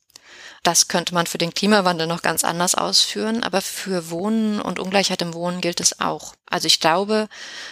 Das 0.62 0.88
könnte 0.88 1.14
man 1.14 1.26
für 1.26 1.38
den 1.38 1.54
Klimawandel 1.54 2.08
noch 2.08 2.22
ganz 2.22 2.42
anders 2.42 2.74
ausführen, 2.74 3.44
aber 3.44 3.60
für 3.60 4.10
Wohnen 4.10 4.60
und 4.60 4.80
Ungleichheit 4.80 5.22
im 5.22 5.32
Wohnen 5.32 5.60
gilt 5.60 5.80
es 5.80 6.00
auch. 6.00 6.34
Also 6.46 6.66
ich 6.66 6.80
glaube, 6.80 7.28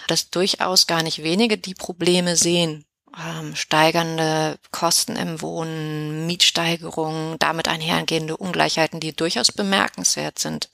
dass 0.07 0.29
durchaus 0.29 0.87
gar 0.87 1.03
nicht 1.03 1.21
wenige 1.21 1.57
die 1.57 1.73
Probleme 1.73 2.37
sehen. 2.37 2.85
Ähm, 3.17 3.55
steigernde 3.55 4.57
Kosten 4.71 5.17
im 5.17 5.41
Wohnen, 5.41 6.25
Mietsteigerungen, 6.25 7.37
damit 7.39 7.67
einhergehende 7.67 8.37
Ungleichheiten, 8.37 9.01
die 9.01 9.13
durchaus 9.13 9.51
bemerkenswert 9.51 10.39
sind. 10.39 10.69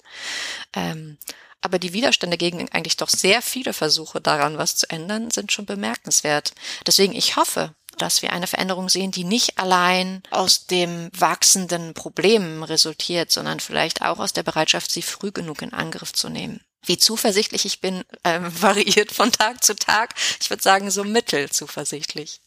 Ähm, 0.73 1.17
aber 1.61 1.79
die 1.79 1.93
Widerstände 1.93 2.37
gegen 2.37 2.69
eigentlich 2.71 2.97
doch 2.97 3.09
sehr 3.09 3.41
viele 3.41 3.73
Versuche 3.73 4.19
daran, 4.19 4.57
was 4.57 4.75
zu 4.75 4.89
ändern, 4.89 5.31
sind 5.31 5.51
schon 5.51 5.65
bemerkenswert. 5.65 6.53
Deswegen, 6.85 7.13
ich 7.13 7.35
hoffe, 7.35 7.73
dass 7.97 8.21
wir 8.21 8.33
eine 8.33 8.47
Veränderung 8.47 8.89
sehen, 8.89 9.11
die 9.11 9.23
nicht 9.23 9.57
allein 9.59 10.23
aus 10.31 10.65
dem 10.65 11.09
wachsenden 11.17 11.93
Problem 11.93 12.63
resultiert, 12.63 13.31
sondern 13.31 13.59
vielleicht 13.59 14.01
auch 14.01 14.19
aus 14.19 14.33
der 14.33 14.43
Bereitschaft, 14.43 14.91
sie 14.91 15.01
früh 15.01 15.31
genug 15.31 15.61
in 15.61 15.73
Angriff 15.73 16.13
zu 16.13 16.29
nehmen. 16.29 16.61
Wie 16.83 16.97
zuversichtlich 16.97 17.65
ich 17.65 17.79
bin, 17.79 18.03
äh, 18.23 18.39
variiert 18.41 19.11
von 19.11 19.31
Tag 19.31 19.63
zu 19.63 19.75
Tag. 19.75 20.15
Ich 20.39 20.49
würde 20.49 20.63
sagen, 20.63 20.89
so 20.89 21.03
mittelzuversichtlich. 21.03 22.41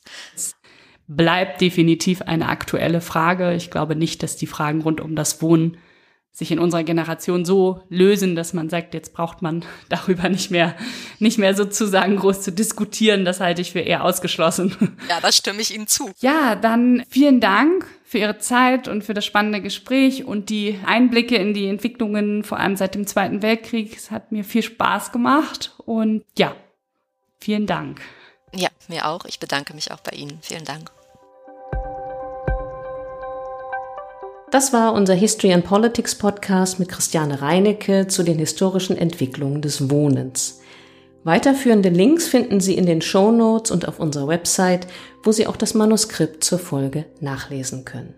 Bleibt 1.07 1.61
definitiv 1.61 2.23
eine 2.23 2.49
aktuelle 2.49 3.01
Frage. 3.01 3.55
Ich 3.55 3.71
glaube 3.71 3.95
nicht, 3.95 4.23
dass 4.23 4.37
die 4.37 4.47
Fragen 4.47 4.81
rund 4.81 5.01
um 5.01 5.15
das 5.15 5.43
Wohnen 5.43 5.79
sich 6.35 6.51
in 6.51 6.59
unserer 6.59 6.83
Generation 6.83 7.45
so 7.45 7.83
lösen, 7.89 8.35
dass 8.35 8.53
man 8.53 8.69
sagt, 8.69 8.93
jetzt 8.93 9.15
braucht 9.15 9.41
man 9.41 9.65
darüber 9.89 10.29
nicht 10.29 10.51
mehr, 10.51 10.75
nicht 11.21 11.39
mehr 11.39 11.55
sozusagen 11.55 12.17
groß 12.17 12.43
zu 12.43 12.53
diskutieren. 12.53 13.25
Das 13.25 13.41
halte 13.41 13.63
ich 13.63 13.73
für 13.73 13.81
eher 13.81 14.05
ausgeschlossen. 14.05 14.77
Ja, 15.09 15.21
das 15.21 15.37
stimme 15.37 15.61
ich 15.61 15.75
Ihnen 15.75 15.87
zu. 15.87 16.11
Ja, 16.21 16.57
dann 16.57 17.05
vielen 17.09 17.41
Dank 17.41 17.87
für 18.05 18.19
Ihre 18.19 18.39
Zeit 18.39 18.89
und 18.89 19.05
für 19.05 19.13
das 19.13 19.25
spannende 19.25 19.61
Gespräch 19.61 20.25
und 20.25 20.49
die 20.49 20.79
Einblicke 20.85 21.37
in 21.37 21.53
die 21.53 21.69
Entwicklungen, 21.69 22.43
vor 22.43 22.59
allem 22.59 22.77
seit 22.77 22.95
dem 22.95 23.07
Zweiten 23.07 23.43
Weltkrieg. 23.43 23.97
Es 23.97 24.11
hat 24.11 24.33
mir 24.33 24.45
viel 24.45 24.63
Spaß 24.63 25.13
gemacht 25.13 25.75
und 25.85 26.25
ja, 26.39 26.57
vielen 27.39 27.67
Dank. 27.67 28.01
Ja, 28.55 28.69
mir 28.89 29.07
auch. 29.07 29.25
Ich 29.27 29.39
bedanke 29.39 29.75
mich 29.75 29.93
auch 29.93 30.01
bei 30.01 30.17
Ihnen. 30.17 30.39
Vielen 30.41 30.65
Dank. 30.65 30.91
Das 34.55 34.73
war 34.73 34.93
unser 34.93 35.15
History 35.15 35.53
and 35.53 35.65
Politics 35.65 36.15
Podcast 36.15 36.79
mit 36.79 36.89
Christiane 36.89 37.43
Reinecke 37.43 38.07
zu 38.07 38.23
den 38.23 38.39
historischen 38.39 38.97
Entwicklungen 38.97 39.63
des 39.63 39.91
Wohnens. 39.91 40.61
Weiterführende 41.25 41.89
Links 41.89 42.29
finden 42.29 42.61
Sie 42.61 42.77
in 42.77 42.87
den 42.87 43.03
Show 43.03 43.33
Notes 43.33 43.73
und 43.73 43.89
auf 43.89 43.99
unserer 43.99 44.29
Website, 44.29 44.87
wo 45.25 45.33
Sie 45.33 45.49
auch 45.49 45.57
das 45.57 45.75
Manuskript 45.75 46.45
zur 46.45 46.61
Folge 46.61 47.05
nachlesen 47.19 47.85
können. 47.85 48.15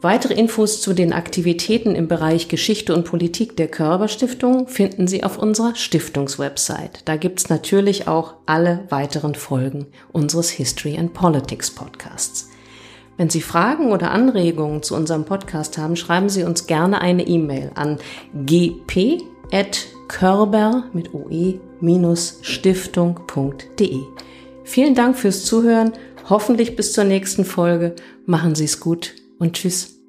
Weitere 0.00 0.34
Infos 0.34 0.82
zu 0.82 0.92
den 0.92 1.12
Aktivitäten 1.12 1.96
im 1.96 2.06
Bereich 2.06 2.46
Geschichte 2.46 2.94
und 2.94 3.02
Politik 3.02 3.56
der 3.56 3.66
Körperstiftung 3.66 4.68
finden 4.68 5.08
Sie 5.08 5.24
auf 5.24 5.36
unserer 5.36 5.74
Stiftungswebsite. 5.74 7.00
Da 7.06 7.16
gibt's 7.16 7.48
natürlich 7.48 8.06
auch 8.06 8.34
alle 8.46 8.84
weiteren 8.90 9.34
Folgen 9.34 9.88
unseres 10.12 10.48
History 10.50 10.96
and 10.96 11.12
Politics 11.12 11.72
Podcasts. 11.72 12.49
Wenn 13.20 13.28
Sie 13.28 13.42
Fragen 13.42 13.92
oder 13.92 14.12
Anregungen 14.12 14.82
zu 14.82 14.96
unserem 14.96 15.26
Podcast 15.26 15.76
haben, 15.76 15.94
schreiben 15.94 16.30
Sie 16.30 16.42
uns 16.42 16.66
gerne 16.66 17.02
eine 17.02 17.26
E-Mail 17.26 17.70
an 17.74 17.98
gp.körber 18.46 19.24
mit 20.94 21.12
oe-stiftung.de. 21.12 23.98
Vielen 24.64 24.94
Dank 24.94 25.18
fürs 25.18 25.44
Zuhören. 25.44 25.92
Hoffentlich 26.30 26.76
bis 26.76 26.94
zur 26.94 27.04
nächsten 27.04 27.44
Folge. 27.44 27.94
Machen 28.24 28.54
Sie 28.54 28.64
es 28.64 28.80
gut 28.80 29.12
und 29.38 29.52
tschüss. 29.52 29.99